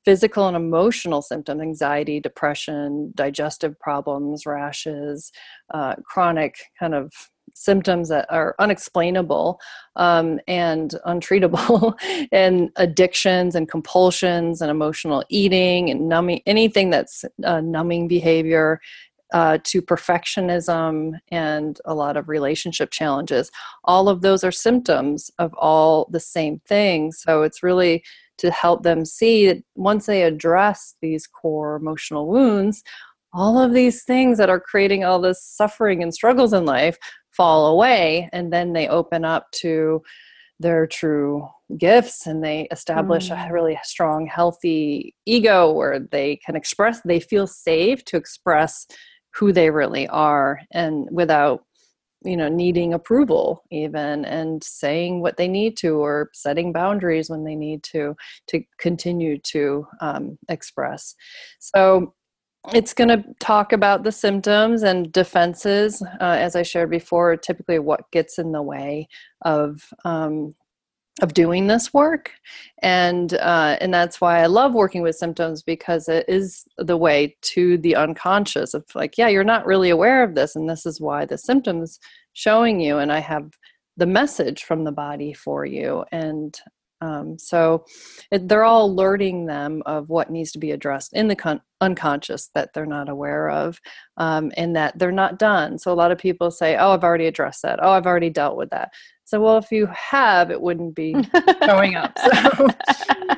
physical 0.05 0.47
and 0.47 0.57
emotional 0.57 1.21
symptoms 1.21 1.61
anxiety, 1.61 2.19
depression, 2.19 3.11
digestive 3.15 3.79
problems, 3.79 4.45
rashes, 4.45 5.31
uh, 5.73 5.95
chronic 6.03 6.55
kind 6.79 6.95
of 6.95 7.11
symptoms 7.59 8.07
that 8.09 8.25
are 8.29 8.55
unexplainable 8.59 9.59
um, 9.97 10.39
and 10.47 10.95
untreatable 11.05 11.93
and 12.31 12.69
addictions 12.77 13.53
and 13.53 13.69
compulsions 13.69 14.61
and 14.61 14.71
emotional 14.71 15.23
eating 15.29 15.89
and 15.89 16.07
numbing 16.07 16.41
anything 16.45 16.89
that's 16.89 17.25
uh, 17.43 17.61
numbing 17.61 18.07
behavior 18.07 18.79
uh, 19.33 19.59
to 19.63 19.81
perfectionism 19.81 21.11
and 21.27 21.79
a 21.85 21.93
lot 21.93 22.17
of 22.17 22.29
relationship 22.29 22.89
challenges. 22.89 23.51
All 23.83 24.09
of 24.09 24.21
those 24.21 24.43
are 24.43 24.51
symptoms 24.51 25.29
of 25.37 25.53
all 25.53 26.07
the 26.11 26.19
same 26.19 26.61
things 26.65 27.21
so 27.21 27.43
it's 27.43 27.61
really 27.61 28.03
to 28.37 28.49
help 28.51 28.83
them 28.83 29.03
see 29.03 29.47
that 29.47 29.61
once 29.75 30.05
they 30.05 30.23
address 30.23 30.95
these 31.01 31.27
core 31.27 31.75
emotional 31.75 32.27
wounds 32.27 32.83
all 33.33 33.59
of 33.59 33.73
these 33.73 34.03
things 34.03 34.37
that 34.37 34.49
are 34.49 34.59
creating 34.59 35.03
all 35.03 35.21
this 35.21 35.43
suffering 35.43 36.01
and 36.01 36.13
struggles 36.13 36.53
in 36.53 36.65
life 36.65 36.97
fall 37.39 37.67
away 37.67 38.29
and 38.33 38.51
then 38.51 38.73
they 38.73 38.89
open 38.89 39.23
up 39.23 39.49
to 39.51 40.03
their 40.59 40.85
true 40.85 41.47
gifts 41.77 42.27
and 42.27 42.43
they 42.43 42.67
establish 42.69 43.29
mm. 43.29 43.49
a 43.49 43.53
really 43.53 43.79
strong 43.81 44.27
healthy 44.27 45.15
ego 45.25 45.71
where 45.71 45.99
they 45.99 46.35
can 46.45 46.57
express 46.57 46.99
they 47.05 47.21
feel 47.21 47.47
safe 47.47 48.03
to 48.03 48.17
express 48.17 48.85
who 49.33 49.53
they 49.53 49.69
really 49.69 50.05
are 50.09 50.59
and 50.73 51.07
without 51.11 51.63
you 52.25 52.35
know 52.35 52.49
needing 52.49 52.93
approval 52.93 53.63
even 53.71 54.25
and 54.25 54.61
saying 54.61 55.21
what 55.21 55.37
they 55.37 55.47
need 55.47 55.77
to 55.77 55.91
or 55.91 56.29
setting 56.33 56.73
boundaries 56.73 57.29
when 57.29 57.45
they 57.45 57.55
need 57.55 57.81
to 57.83 58.13
to 58.47 58.61
continue 58.79 59.37
to 59.37 59.87
um, 60.01 60.37
express 60.49 61.15
so 61.59 62.13
it's 62.73 62.93
going 62.93 63.07
to 63.07 63.23
talk 63.39 63.71
about 63.71 64.03
the 64.03 64.11
symptoms 64.11 64.83
and 64.83 65.11
defenses, 65.11 66.01
uh, 66.01 66.37
as 66.39 66.55
I 66.55 66.63
shared 66.63 66.89
before. 66.89 67.35
Typically, 67.37 67.79
what 67.79 68.11
gets 68.11 68.37
in 68.37 68.51
the 68.51 68.61
way 68.61 69.07
of 69.43 69.93
um, 70.05 70.53
of 71.21 71.33
doing 71.33 71.67
this 71.67 71.93
work, 71.93 72.31
and 72.81 73.33
uh, 73.35 73.77
and 73.81 73.93
that's 73.93 74.21
why 74.21 74.41
I 74.41 74.47
love 74.47 74.73
working 74.73 75.01
with 75.01 75.15
symptoms 75.15 75.63
because 75.63 76.09
it 76.09 76.25
is 76.27 76.65
the 76.77 76.97
way 76.97 77.35
to 77.41 77.77
the 77.77 77.95
unconscious 77.95 78.73
of 78.73 78.85
like, 78.93 79.17
yeah, 79.17 79.27
you're 79.27 79.43
not 79.43 79.65
really 79.65 79.89
aware 79.89 80.23
of 80.23 80.35
this, 80.35 80.55
and 80.55 80.69
this 80.69 80.85
is 80.85 81.01
why 81.01 81.25
the 81.25 81.37
symptoms 81.37 81.99
showing 82.33 82.79
you, 82.79 82.97
and 82.97 83.11
I 83.11 83.19
have 83.19 83.51
the 83.97 84.05
message 84.05 84.63
from 84.63 84.83
the 84.83 84.91
body 84.91 85.33
for 85.33 85.65
you, 85.65 86.03
and 86.11 86.59
um, 87.01 87.37
so 87.37 87.85
it, 88.31 88.47
they're 88.47 88.63
all 88.63 88.85
alerting 88.85 89.45
them 89.45 89.81
of 89.85 90.09
what 90.09 90.29
needs 90.29 90.51
to 90.53 90.59
be 90.59 90.71
addressed 90.71 91.13
in 91.13 91.27
the 91.27 91.35
con- 91.35 91.61
unconscious 91.81 92.49
that 92.53 92.73
they're 92.73 92.85
not 92.85 93.09
aware 93.09 93.49
of 93.49 93.79
um, 94.17 94.51
and 94.57 94.75
that 94.75 94.97
they're 94.99 95.11
not 95.11 95.39
done. 95.39 95.77
So 95.77 95.91
a 95.91 95.95
lot 95.95 96.11
of 96.11 96.17
people 96.17 96.51
say, 96.51 96.75
Oh, 96.75 96.91
I've 96.91 97.03
already 97.03 97.27
addressed 97.27 97.61
that. 97.61 97.79
Oh, 97.81 97.91
I've 97.91 98.05
already 98.05 98.29
dealt 98.29 98.57
with 98.57 98.69
that. 98.71 98.91
So, 99.29 99.39
well, 99.39 99.57
if 99.57 99.71
you 99.71 99.85
have, 99.87 100.49
it 100.49 100.59
wouldn't 100.59 100.95
be 100.95 101.15
showing 101.63 101.95
up. 101.95 102.17
So. 102.17 102.67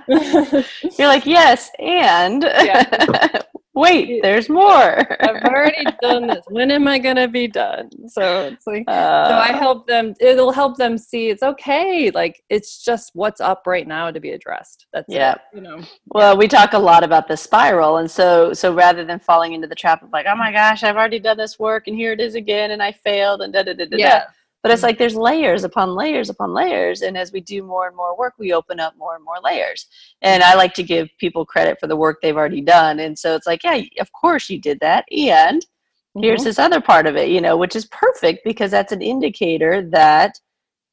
You're 0.97 1.07
like, 1.07 1.25
yes, 1.25 1.69
and 1.79 2.43
yeah. 2.43 3.40
Wait, 3.73 4.21
there's 4.21 4.49
more. 4.49 4.99
I've 5.21 5.43
already 5.43 5.85
done 6.01 6.27
this. 6.27 6.43
When 6.49 6.71
am 6.71 6.87
I 6.87 6.99
going 6.99 7.15
to 7.15 7.27
be 7.27 7.47
done? 7.47 7.89
So 8.07 8.43
it's 8.43 8.67
like, 8.67 8.83
uh, 8.87 9.29
so 9.29 9.35
I 9.35 9.57
help 9.57 9.87
them, 9.87 10.13
it'll 10.19 10.51
help 10.51 10.77
them 10.77 10.97
see 10.97 11.29
it's 11.29 11.43
okay. 11.43 12.11
Like, 12.11 12.43
it's 12.49 12.83
just 12.83 13.11
what's 13.13 13.39
up 13.39 13.63
right 13.65 13.87
now 13.87 14.11
to 14.11 14.19
be 14.19 14.31
addressed. 14.31 14.87
That's 14.93 15.07
yeah. 15.07 15.33
It, 15.33 15.39
you 15.55 15.61
know. 15.61 15.81
Well, 16.07 16.37
we 16.37 16.47
talk 16.47 16.73
a 16.73 16.79
lot 16.79 17.03
about 17.03 17.27
the 17.27 17.37
spiral. 17.37 17.97
And 17.97 18.09
so, 18.09 18.53
so 18.53 18.73
rather 18.73 19.05
than 19.05 19.19
falling 19.19 19.53
into 19.53 19.67
the 19.67 19.75
trap 19.75 20.03
of 20.03 20.09
like, 20.11 20.25
oh 20.29 20.35
my 20.35 20.51
gosh, 20.51 20.83
I've 20.83 20.97
already 20.97 21.19
done 21.19 21.37
this 21.37 21.57
work 21.57 21.87
and 21.87 21.95
here 21.95 22.11
it 22.11 22.19
is 22.19 22.35
again 22.35 22.71
and 22.71 22.83
I 22.83 22.91
failed 22.91 23.41
and 23.41 23.53
da 23.53 23.63
da 23.63 23.73
da 23.73 23.85
da. 23.85 23.97
Yeah. 23.97 24.23
But 24.63 24.71
it's 24.71 24.83
like 24.83 24.97
there's 24.97 25.15
layers 25.15 25.63
upon 25.63 25.95
layers 25.95 26.29
upon 26.29 26.53
layers. 26.53 27.01
And 27.01 27.17
as 27.17 27.31
we 27.31 27.41
do 27.41 27.63
more 27.63 27.87
and 27.87 27.95
more 27.95 28.15
work, 28.17 28.35
we 28.37 28.53
open 28.53 28.79
up 28.79 28.93
more 28.97 29.15
and 29.15 29.23
more 29.23 29.39
layers. 29.43 29.87
And 30.21 30.43
I 30.43 30.53
like 30.53 30.73
to 30.75 30.83
give 30.83 31.09
people 31.17 31.45
credit 31.45 31.79
for 31.79 31.87
the 31.87 31.95
work 31.95 32.19
they've 32.21 32.37
already 32.37 32.61
done. 32.61 32.99
And 32.99 33.17
so 33.17 33.35
it's 33.35 33.47
like, 33.47 33.63
yeah, 33.63 33.81
of 33.99 34.11
course 34.11 34.49
you 34.49 34.59
did 34.59 34.79
that. 34.81 35.05
And 35.11 35.61
mm-hmm. 35.61 36.23
here's 36.23 36.43
this 36.43 36.59
other 36.59 36.79
part 36.79 37.07
of 37.07 37.15
it, 37.15 37.29
you 37.29 37.41
know, 37.41 37.57
which 37.57 37.75
is 37.75 37.87
perfect 37.87 38.41
because 38.45 38.69
that's 38.69 38.91
an 38.91 39.01
indicator 39.01 39.81
that 39.89 40.39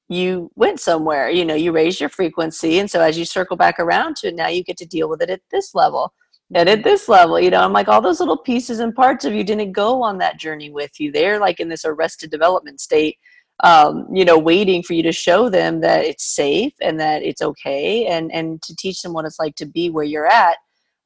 you 0.08 0.50
went 0.54 0.80
somewhere, 0.80 1.28
you 1.28 1.44
know, 1.44 1.54
you 1.54 1.70
raised 1.70 2.00
your 2.00 2.08
frequency. 2.08 2.78
And 2.78 2.90
so 2.90 3.02
as 3.02 3.18
you 3.18 3.26
circle 3.26 3.58
back 3.58 3.78
around 3.78 4.16
to 4.16 4.28
it, 4.28 4.34
now 4.34 4.48
you 4.48 4.64
get 4.64 4.78
to 4.78 4.86
deal 4.86 5.10
with 5.10 5.20
it 5.20 5.28
at 5.28 5.42
this 5.50 5.74
level. 5.74 6.14
and 6.54 6.68
at 6.68 6.82
this 6.82 7.08
level 7.08 7.38
you 7.38 7.50
know 7.50 7.60
i'm 7.60 7.74
like 7.74 7.88
all 7.88 8.00
those 8.00 8.20
little 8.20 8.36
pieces 8.36 8.80
and 8.80 8.94
parts 8.94 9.26
of 9.26 9.34
you 9.34 9.44
didn't 9.44 9.72
go 9.72 10.02
on 10.02 10.16
that 10.16 10.38
journey 10.38 10.70
with 10.70 10.98
you 10.98 11.12
they're 11.12 11.38
like 11.38 11.60
in 11.60 11.68
this 11.68 11.84
arrested 11.84 12.30
development 12.30 12.80
state 12.80 13.18
um, 13.64 14.06
you 14.12 14.24
know 14.24 14.38
waiting 14.38 14.82
for 14.82 14.94
you 14.94 15.02
to 15.02 15.12
show 15.12 15.48
them 15.48 15.80
that 15.80 16.04
it's 16.04 16.24
safe 16.24 16.72
and 16.80 16.98
that 17.00 17.22
it's 17.22 17.42
okay 17.42 18.06
and 18.06 18.32
and 18.32 18.62
to 18.62 18.74
teach 18.76 19.02
them 19.02 19.12
what 19.12 19.24
it's 19.24 19.38
like 19.38 19.54
to 19.56 19.66
be 19.66 19.90
where 19.90 20.04
you're 20.04 20.26
at 20.26 20.56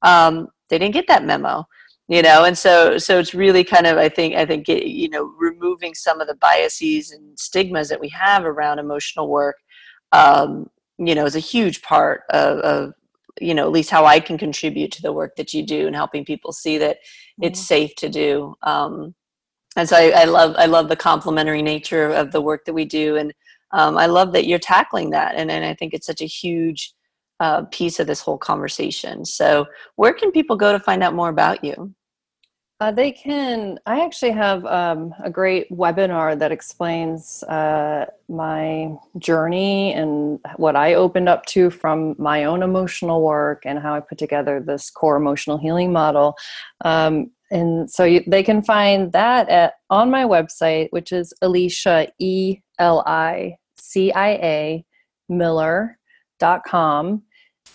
um, 0.03 0.49
they 0.69 0.79
didn't 0.79 0.95
get 0.95 1.07
that 1.09 1.25
memo 1.25 1.65
you 2.09 2.21
know 2.21 2.45
and 2.45 2.59
so 2.59 2.99
so 2.99 3.19
it's 3.19 3.35
really 3.35 3.65
kind 3.65 3.87
of 3.87 3.97
i 3.97 4.09
think 4.09 4.35
i 4.35 4.45
think 4.45 4.69
it, 4.69 4.87
you 4.87 5.09
know 5.09 5.33
removing 5.39 5.95
some 5.95 6.21
of 6.21 6.27
the 6.27 6.35
biases 6.37 7.11
and 7.11 7.39
stigmas 7.39 7.89
that 7.89 8.01
we 8.01 8.09
have 8.09 8.45
around 8.45 8.79
emotional 8.79 9.29
work 9.29 9.57
um, 10.13 10.69
you 10.99 11.15
know 11.15 11.25
is 11.25 11.37
a 11.37 11.41
huge 11.41 11.81
part 11.83 12.23
of, 12.31 12.59
of 12.59 12.93
you 13.41 13.55
know 13.55 13.65
at 13.65 13.73
least 13.73 13.91
how 13.91 14.05
i 14.05 14.21
can 14.21 14.37
contribute 14.37 14.93
to 14.93 15.03
the 15.03 15.13
work 15.13 15.37
that 15.37 15.55
you 15.55 15.65
do 15.65 15.87
and 15.87 15.97
helping 15.97 16.25
people 16.25 16.53
see 16.53 16.77
that 16.77 16.97
mm-hmm. 16.97 17.45
it's 17.45 17.67
safe 17.67 17.95
to 17.95 18.09
do 18.09 18.55
um, 18.63 19.15
and 19.77 19.89
so 19.89 19.97
I, 19.97 20.23
I, 20.23 20.25
love 20.25 20.55
i 20.59 20.67
love 20.67 20.89
the 20.89 20.97
complementary 20.97 21.63
nature 21.63 22.11
of 22.11 22.33
the 22.33 22.41
work 22.41 22.65
that 22.65 22.75
we 22.75 22.85
do 22.85 23.17
and 23.17 23.33
um, 23.73 23.97
i 23.97 24.07
love 24.07 24.33
that 24.33 24.47
you're 24.47 24.59
tackling 24.59 25.11
that 25.11 25.35
and, 25.35 25.51
and 25.51 25.65
i 25.65 25.75
think 25.75 25.95
it's 25.95 26.07
such 26.07 26.23
a 26.23 26.27
huge 26.27 26.93
uh, 27.41 27.63
piece 27.73 27.99
of 27.99 28.07
this 28.07 28.21
whole 28.21 28.39
conversation 28.39 29.25
so 29.25 29.67
where 29.97 30.13
can 30.13 30.31
people 30.31 30.57
go 30.57 30.73
to 30.73 30.79
find 30.79 31.03
out 31.03 31.15
more 31.15 31.29
about 31.29 31.65
you 31.65 31.93
uh, 32.83 32.91
they 32.91 33.13
can. 33.13 33.79
I 33.87 34.05
actually 34.05 34.33
have 34.33 34.67
um, 34.67 35.15
a 35.23 35.31
great 35.31 35.71
webinar 35.71 36.37
that 36.37 36.51
explains 36.51 37.45
uh, 37.45 38.07
my 38.29 38.91
journey 39.19 39.95
and 39.95 40.41
what 40.57 40.75
I 40.75 40.95
opened 40.95 41.29
up 41.29 41.47
to 41.47 41.71
from 41.71 42.17
my 42.19 42.43
own 42.43 42.61
emotional 42.61 43.23
work 43.23 43.63
and 43.67 43.79
how 43.79 43.95
I 43.95 44.01
put 44.01 44.19
together 44.19 44.59
this 44.59 44.91
core 44.91 45.15
emotional 45.15 45.59
healing 45.59 45.93
model. 45.93 46.35
Um, 46.85 47.31
and 47.53 47.91
so 47.91 48.05
you, 48.05 48.25
they 48.27 48.43
can 48.43 48.63
find 48.63 49.13
that 49.13 49.49
at 49.49 49.75
on 49.91 50.11
my 50.11 50.25
website, 50.25 50.89
which 50.91 51.13
is 51.13 51.33
Elicia 51.45 52.09
E 52.19 52.59
L 52.79 53.05
I 53.07 53.57
C 53.79 54.11
I 54.13 54.31
A 54.31 54.85
Miller 55.29 55.99
dot 56.41 56.63
com. 56.67 57.23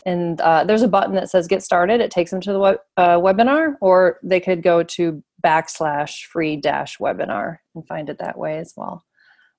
And 0.06 0.42
uh, 0.42 0.64
there's 0.64 0.82
a 0.82 0.88
button 0.88 1.16
that 1.16 1.30
says 1.30 1.48
get 1.48 1.64
started. 1.64 2.02
It 2.02 2.12
takes 2.12 2.32
them 2.32 2.42
to 2.42 2.54
the 2.54 2.60
web, 2.60 2.78
uh, 2.98 3.18
webinar 3.18 3.76
or 3.80 4.20
they 4.24 4.40
could 4.40 4.64
go 4.64 4.84
to 4.84 5.24
backslash 5.44 6.24
free 6.24 6.56
dash 6.58 6.98
webinar 6.98 7.58
and 7.76 7.88
find 7.88 8.10
it 8.10 8.18
that 8.20 8.38
way 8.38 8.58
as 8.58 8.74
well. 8.76 9.04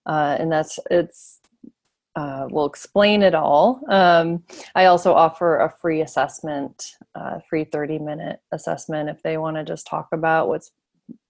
Uh, 0.05 0.37
and 0.39 0.51
that's 0.51 0.79
it's 0.91 1.41
uh, 2.19 2.49
we'll 2.51 2.67
explain 2.67 3.23
it 3.23 3.35
all. 3.35 3.81
Um, 3.89 4.43
i 4.75 4.87
also 4.87 5.15
offer 5.15 5.59
a 5.61 5.71
free 5.81 6.01
assessment 6.01 6.97
uh, 7.15 7.39
free 7.49 7.65
30 7.65 8.01
minute 8.01 8.41
assessment 8.51 9.09
if 9.09 9.23
they 9.23 9.37
want 9.39 9.57
to 9.57 9.65
just 9.65 9.87
talk 9.87 10.09
about 10.13 10.49
what's 10.49 10.73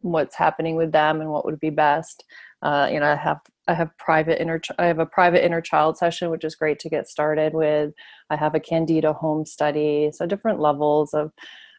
what's 0.01 0.35
happening 0.35 0.77
with 0.77 0.91
them 0.93 1.21
and 1.21 1.31
what 1.31 1.45
would 1.45 1.61
be 1.61 1.71
best. 1.71 2.25
Uh, 2.63 2.89
you 2.91 2.99
know 2.99 3.07
i 3.07 3.15
have 3.15 3.41
I 3.69 3.75
have 3.75 3.97
private 3.99 4.41
inner 4.41 4.61
I 4.79 4.87
have 4.87 4.99
a 4.99 5.05
private 5.05 5.45
inner 5.45 5.61
child 5.61 5.99
session, 5.99 6.31
which 6.31 6.45
is 6.45 6.57
great 6.57 6.79
to 6.81 6.89
get 6.89 7.07
started 7.07 7.53
with. 7.53 7.93
I 8.31 8.37
have 8.37 8.55
a 8.55 8.61
Candida 8.61 9.13
home 9.13 9.45
study, 9.45 10.11
so 10.11 10.25
different 10.25 10.59
levels 10.59 11.13
of 11.13 11.33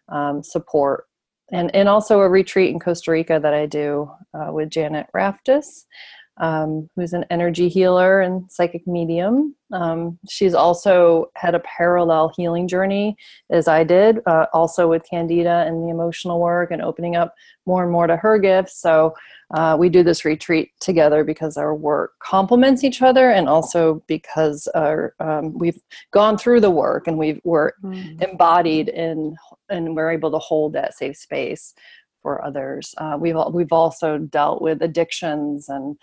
um, 0.08 0.44
support, 0.44 1.06
and 1.52 1.74
and 1.76 1.90
also 1.90 2.20
a 2.20 2.30
retreat 2.30 2.70
in 2.70 2.80
Costa 2.80 3.10
Rica 3.10 3.40
that 3.40 3.56
I 3.56 3.66
do 3.66 4.12
uh, 4.36 4.54
with 4.54 4.70
Janet 4.70 5.08
Raftis 5.16 5.86
um, 6.40 6.90
who's 6.96 7.14
an 7.14 7.26
energy 7.30 7.68
healer 7.70 8.22
and 8.22 8.50
psychic 8.50 8.88
medium. 8.88 9.56
Um, 9.72 10.18
she's 10.28 10.54
also 10.54 11.30
had 11.36 11.54
a 11.54 11.60
parallel 11.60 12.32
healing 12.36 12.68
journey 12.68 13.18
as 13.50 13.68
I 13.68 13.84
did, 13.84 14.20
uh, 14.26 14.48
also 14.54 14.88
with 14.88 15.04
Candida 15.10 15.66
and 15.68 15.84
the 15.84 15.90
emotional 15.90 16.40
work 16.40 16.72
and 16.72 16.82
opening 16.82 17.16
up 17.16 17.36
more 17.66 17.84
and 17.84 17.92
more 17.92 18.08
to 18.08 18.16
her 18.16 18.40
gifts. 18.40 18.82
So 18.82 19.14
uh, 19.54 19.76
we 19.78 19.90
do 19.90 20.02
this 20.02 20.26
retreat 20.26 20.72
together 20.80 21.24
because 21.24 21.58
our 21.58 21.76
work 21.76 22.14
complements 22.20 22.84
each 22.84 23.02
other 23.02 23.30
and 23.32 23.50
also 23.50 24.04
because 24.08 24.68
our, 24.74 25.14
um, 25.20 25.58
we've 25.58 25.80
gone 26.12 26.38
through 26.38 26.62
the 26.62 26.72
work 26.72 27.08
and 27.08 27.18
we've, 27.18 27.42
we're 27.44 27.74
mm. 27.84 28.22
embodied 28.22 28.90
in, 28.90 29.36
and 29.70 29.96
we're 29.96 30.12
able 30.12 30.32
to 30.32 30.40
hold 30.40 30.74
that 30.74 30.96
safe 30.96 31.18
space 31.18 31.74
for 32.22 32.44
others. 32.44 32.94
Uh, 32.98 33.18
we've 33.20 33.38
we've 33.54 33.72
also 33.72 34.18
dealt 34.18 34.62
with 34.62 34.82
addictions 34.82 35.70
and 35.70 35.96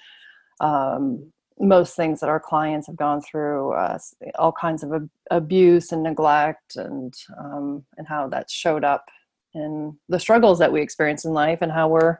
um, 0.60 1.32
most 1.58 1.96
things 1.96 2.20
that 2.20 2.28
our 2.28 2.40
clients 2.40 2.86
have 2.86 2.96
gone 2.96 3.22
through, 3.22 3.72
uh, 3.72 3.98
all 4.38 4.52
kinds 4.52 4.82
of 4.82 4.92
ab- 4.92 5.10
abuse 5.30 5.92
and 5.92 6.02
neglect, 6.02 6.76
and 6.76 7.14
um, 7.38 7.84
and 7.96 8.06
how 8.06 8.28
that 8.28 8.50
showed 8.50 8.84
up 8.84 9.06
in 9.54 9.96
the 10.08 10.20
struggles 10.20 10.58
that 10.58 10.72
we 10.72 10.80
experience 10.80 11.24
in 11.24 11.32
life, 11.32 11.62
and 11.62 11.72
how 11.72 11.88
we're 11.88 12.18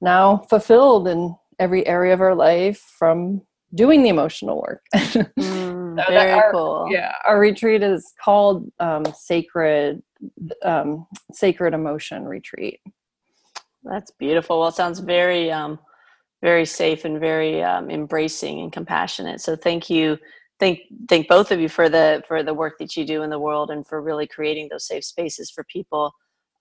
now 0.00 0.38
fulfilled 0.48 1.08
in 1.08 1.34
every 1.58 1.86
area 1.86 2.14
of 2.14 2.20
our 2.20 2.34
life 2.34 2.78
from 2.98 3.42
doing 3.74 4.02
the 4.02 4.08
emotional 4.08 4.60
work. 4.60 4.82
Mm, 5.92 6.02
so 6.02 6.10
very 6.10 6.32
our, 6.32 6.52
cool. 6.52 6.88
Yeah, 6.90 7.14
our 7.26 7.38
retreat 7.38 7.82
is 7.82 8.14
called 8.22 8.70
um, 8.80 9.04
Sacred 9.14 10.02
um, 10.62 11.06
Sacred 11.32 11.74
Emotion 11.74 12.24
Retreat. 12.24 12.80
That's 13.84 14.10
beautiful. 14.12 14.60
Well, 14.60 14.68
it 14.68 14.74
sounds 14.74 15.00
very 15.00 15.50
um, 15.50 15.78
very 16.42 16.66
safe 16.66 17.04
and 17.04 17.18
very 17.20 17.62
um, 17.62 17.90
embracing 17.90 18.60
and 18.60 18.72
compassionate. 18.72 19.40
So 19.40 19.56
thank 19.56 19.88
you, 19.88 20.18
thank 20.58 20.80
thank 21.08 21.28
both 21.28 21.50
of 21.50 21.60
you 21.60 21.68
for 21.68 21.88
the 21.88 22.22
for 22.28 22.42
the 22.42 22.52
work 22.52 22.74
that 22.78 22.96
you 22.96 23.06
do 23.06 23.22
in 23.22 23.30
the 23.30 23.38
world 23.38 23.70
and 23.70 23.86
for 23.86 24.02
really 24.02 24.26
creating 24.26 24.68
those 24.70 24.86
safe 24.86 25.04
spaces 25.04 25.50
for 25.50 25.64
people. 25.64 26.12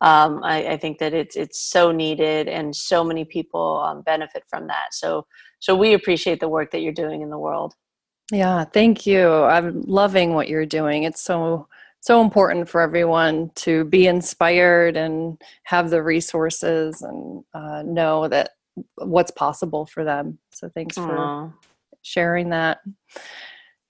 Um, 0.02 0.44
I, 0.44 0.70
I, 0.70 0.78
think 0.78 0.98
that 0.98 1.14
it's 1.14 1.36
it's 1.36 1.62
so 1.62 1.92
needed 1.92 2.48
and 2.48 2.76
so 2.76 3.04
many 3.04 3.24
people 3.24 3.84
um, 3.86 4.02
benefit 4.02 4.44
from 4.48 4.66
that. 4.68 4.94
So 4.94 5.28
so 5.60 5.76
we 5.76 5.94
appreciate 5.94 6.40
the 6.40 6.50
work 6.50 6.72
that 6.72 6.82
you're 6.82 6.92
doing 6.94 7.22
in 7.22 7.30
the 7.30 7.38
world. 7.38 7.76
Yeah, 8.32 8.64
thank 8.64 9.06
you. 9.06 9.30
I'm 9.30 9.82
loving 9.82 10.34
what 10.34 10.48
you're 10.48 10.66
doing. 10.66 11.04
It's 11.04 11.22
so 11.22 11.68
so 12.00 12.22
important 12.22 12.68
for 12.68 12.82
everyone 12.82 13.52
to 13.56 13.84
be 13.86 14.08
inspired 14.08 14.98
and 14.98 15.40
have 15.64 15.92
the 15.92 16.02
resources 16.02 17.04
and 17.04 17.44
uh, 17.54 17.84
know 17.84 18.28
that 18.28 18.52
what's 18.96 19.32
possible 19.32 19.86
for 19.86 20.04
them. 20.04 20.40
So 20.52 20.70
thanks 20.70 20.98
Aww. 20.98 21.08
for 21.08 21.54
sharing 22.02 22.50
that. 22.50 22.80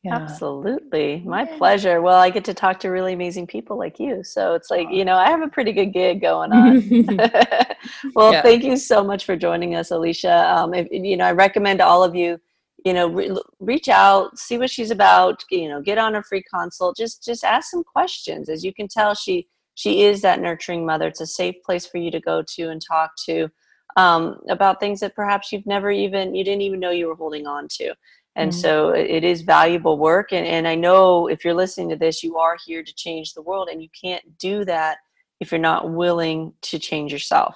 Yeah. 0.03 0.15
Absolutely. 0.15 1.21
My 1.25 1.45
pleasure. 1.45 2.01
Well, 2.01 2.17
I 2.17 2.31
get 2.31 2.43
to 2.45 2.55
talk 2.55 2.79
to 2.79 2.89
really 2.89 3.13
amazing 3.13 3.45
people 3.45 3.77
like 3.77 3.99
you. 3.99 4.23
So 4.23 4.55
it's 4.55 4.71
like, 4.71 4.87
you 4.89 5.05
know, 5.05 5.15
I 5.15 5.29
have 5.29 5.43
a 5.43 5.47
pretty 5.47 5.73
good 5.73 5.93
gig 5.93 6.21
going 6.21 6.51
on. 6.53 7.05
well, 8.15 8.33
yeah. 8.33 8.41
thank 8.41 8.63
you 8.63 8.77
so 8.77 9.03
much 9.03 9.25
for 9.25 9.35
joining 9.35 9.75
us, 9.75 9.91
Elicia. 9.91 10.51
Um, 10.55 10.73
if, 10.73 10.87
you 10.89 11.17
know, 11.17 11.25
I 11.25 11.33
recommend 11.33 11.81
all 11.81 12.03
of 12.03 12.15
you, 12.15 12.39
you 12.83 12.93
know, 12.93 13.09
re- 13.09 13.37
reach 13.59 13.89
out, 13.89 14.39
see 14.39 14.57
what 14.57 14.71
she's 14.71 14.89
about, 14.89 15.43
you 15.51 15.69
know, 15.69 15.81
get 15.81 15.99
on 15.99 16.15
a 16.15 16.23
free 16.23 16.43
consult, 16.51 16.97
just, 16.97 17.23
just 17.23 17.43
ask 17.43 17.69
some 17.69 17.83
questions. 17.83 18.49
As 18.49 18.63
you 18.63 18.73
can 18.73 18.87
tell, 18.87 19.13
she, 19.13 19.47
she 19.75 20.01
is 20.03 20.23
that 20.23 20.41
nurturing 20.41 20.83
mother. 20.83 21.09
It's 21.09 21.21
a 21.21 21.27
safe 21.27 21.55
place 21.63 21.85
for 21.85 21.99
you 21.99 22.09
to 22.09 22.19
go 22.19 22.43
to 22.55 22.69
and 22.69 22.81
talk 22.83 23.11
to 23.27 23.49
um, 23.97 24.39
about 24.49 24.79
things 24.79 24.99
that 24.99 25.15
perhaps 25.15 25.51
you've 25.51 25.65
never 25.65 25.91
even 25.91 26.35
you 26.35 26.43
didn't 26.43 26.61
even 26.61 26.79
know 26.79 26.91
you 26.91 27.07
were 27.07 27.15
holding 27.15 27.47
on 27.47 27.67
to. 27.69 27.93
And 28.35 28.51
mm-hmm. 28.51 28.59
so 28.61 28.89
it 28.91 29.23
is 29.23 29.41
valuable 29.41 29.97
work 29.97 30.31
and, 30.31 30.47
and 30.47 30.65
i 30.65 30.73
know 30.73 31.27
if 31.27 31.43
you're 31.43 31.53
listening 31.53 31.89
to 31.89 31.97
this 31.97 32.23
you 32.23 32.37
are 32.37 32.55
here 32.65 32.81
to 32.81 32.93
change 32.95 33.33
the 33.33 33.41
world 33.41 33.67
and 33.69 33.83
you 33.83 33.89
can't 34.01 34.37
do 34.37 34.63
that 34.63 34.99
if 35.41 35.51
you're 35.51 35.59
not 35.59 35.91
willing 35.91 36.53
to 36.61 36.79
change 36.79 37.11
yourself. 37.11 37.55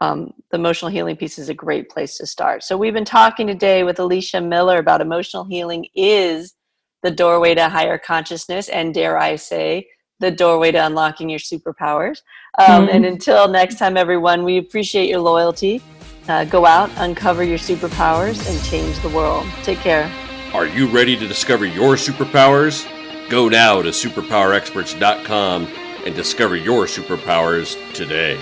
Um, 0.00 0.32
the 0.50 0.58
emotional 0.58 0.90
healing 0.90 1.16
piece 1.16 1.38
is 1.38 1.48
a 1.48 1.54
great 1.54 1.90
place 1.90 2.16
to 2.18 2.26
start. 2.26 2.62
So 2.62 2.76
we've 2.76 2.94
been 2.94 3.04
talking 3.04 3.46
today 3.46 3.82
with 3.82 3.96
elicia 3.96 4.46
miller 4.46 4.78
about 4.78 5.00
emotional 5.00 5.44
healing 5.44 5.86
is 5.94 6.54
the 7.02 7.10
doorway 7.10 7.54
to 7.54 7.68
higher 7.68 7.98
consciousness 7.98 8.68
and 8.68 8.92
dare 8.92 9.18
i 9.18 9.36
say 9.36 9.86
the 10.18 10.30
doorway 10.30 10.72
to 10.72 10.86
unlocking 10.86 11.28
your 11.28 11.38
superpowers. 11.38 12.22
Um, 12.58 12.86
mm-hmm. 12.86 12.96
And 12.96 13.04
until 13.06 13.48
next 13.48 13.78
time, 13.78 13.96
everyone, 13.96 14.44
we 14.44 14.58
appreciate 14.58 15.08
your 15.08 15.20
loyalty. 15.20 15.82
Uh, 16.28 16.44
go 16.44 16.66
out, 16.66 16.90
uncover 16.96 17.44
your 17.44 17.58
superpowers, 17.58 18.48
and 18.50 18.64
change 18.64 18.98
the 19.00 19.08
world. 19.10 19.46
Take 19.62 19.78
care. 19.78 20.10
Are 20.52 20.66
you 20.66 20.88
ready 20.88 21.16
to 21.16 21.28
discover 21.28 21.66
your 21.66 21.94
superpowers? 21.94 22.86
Go 23.28 23.48
now 23.48 23.82
to 23.82 23.90
superpowerexperts.com 23.90 25.66
and 26.06 26.14
discover 26.14 26.56
your 26.56 26.86
superpowers 26.86 27.76
today. 27.92 28.38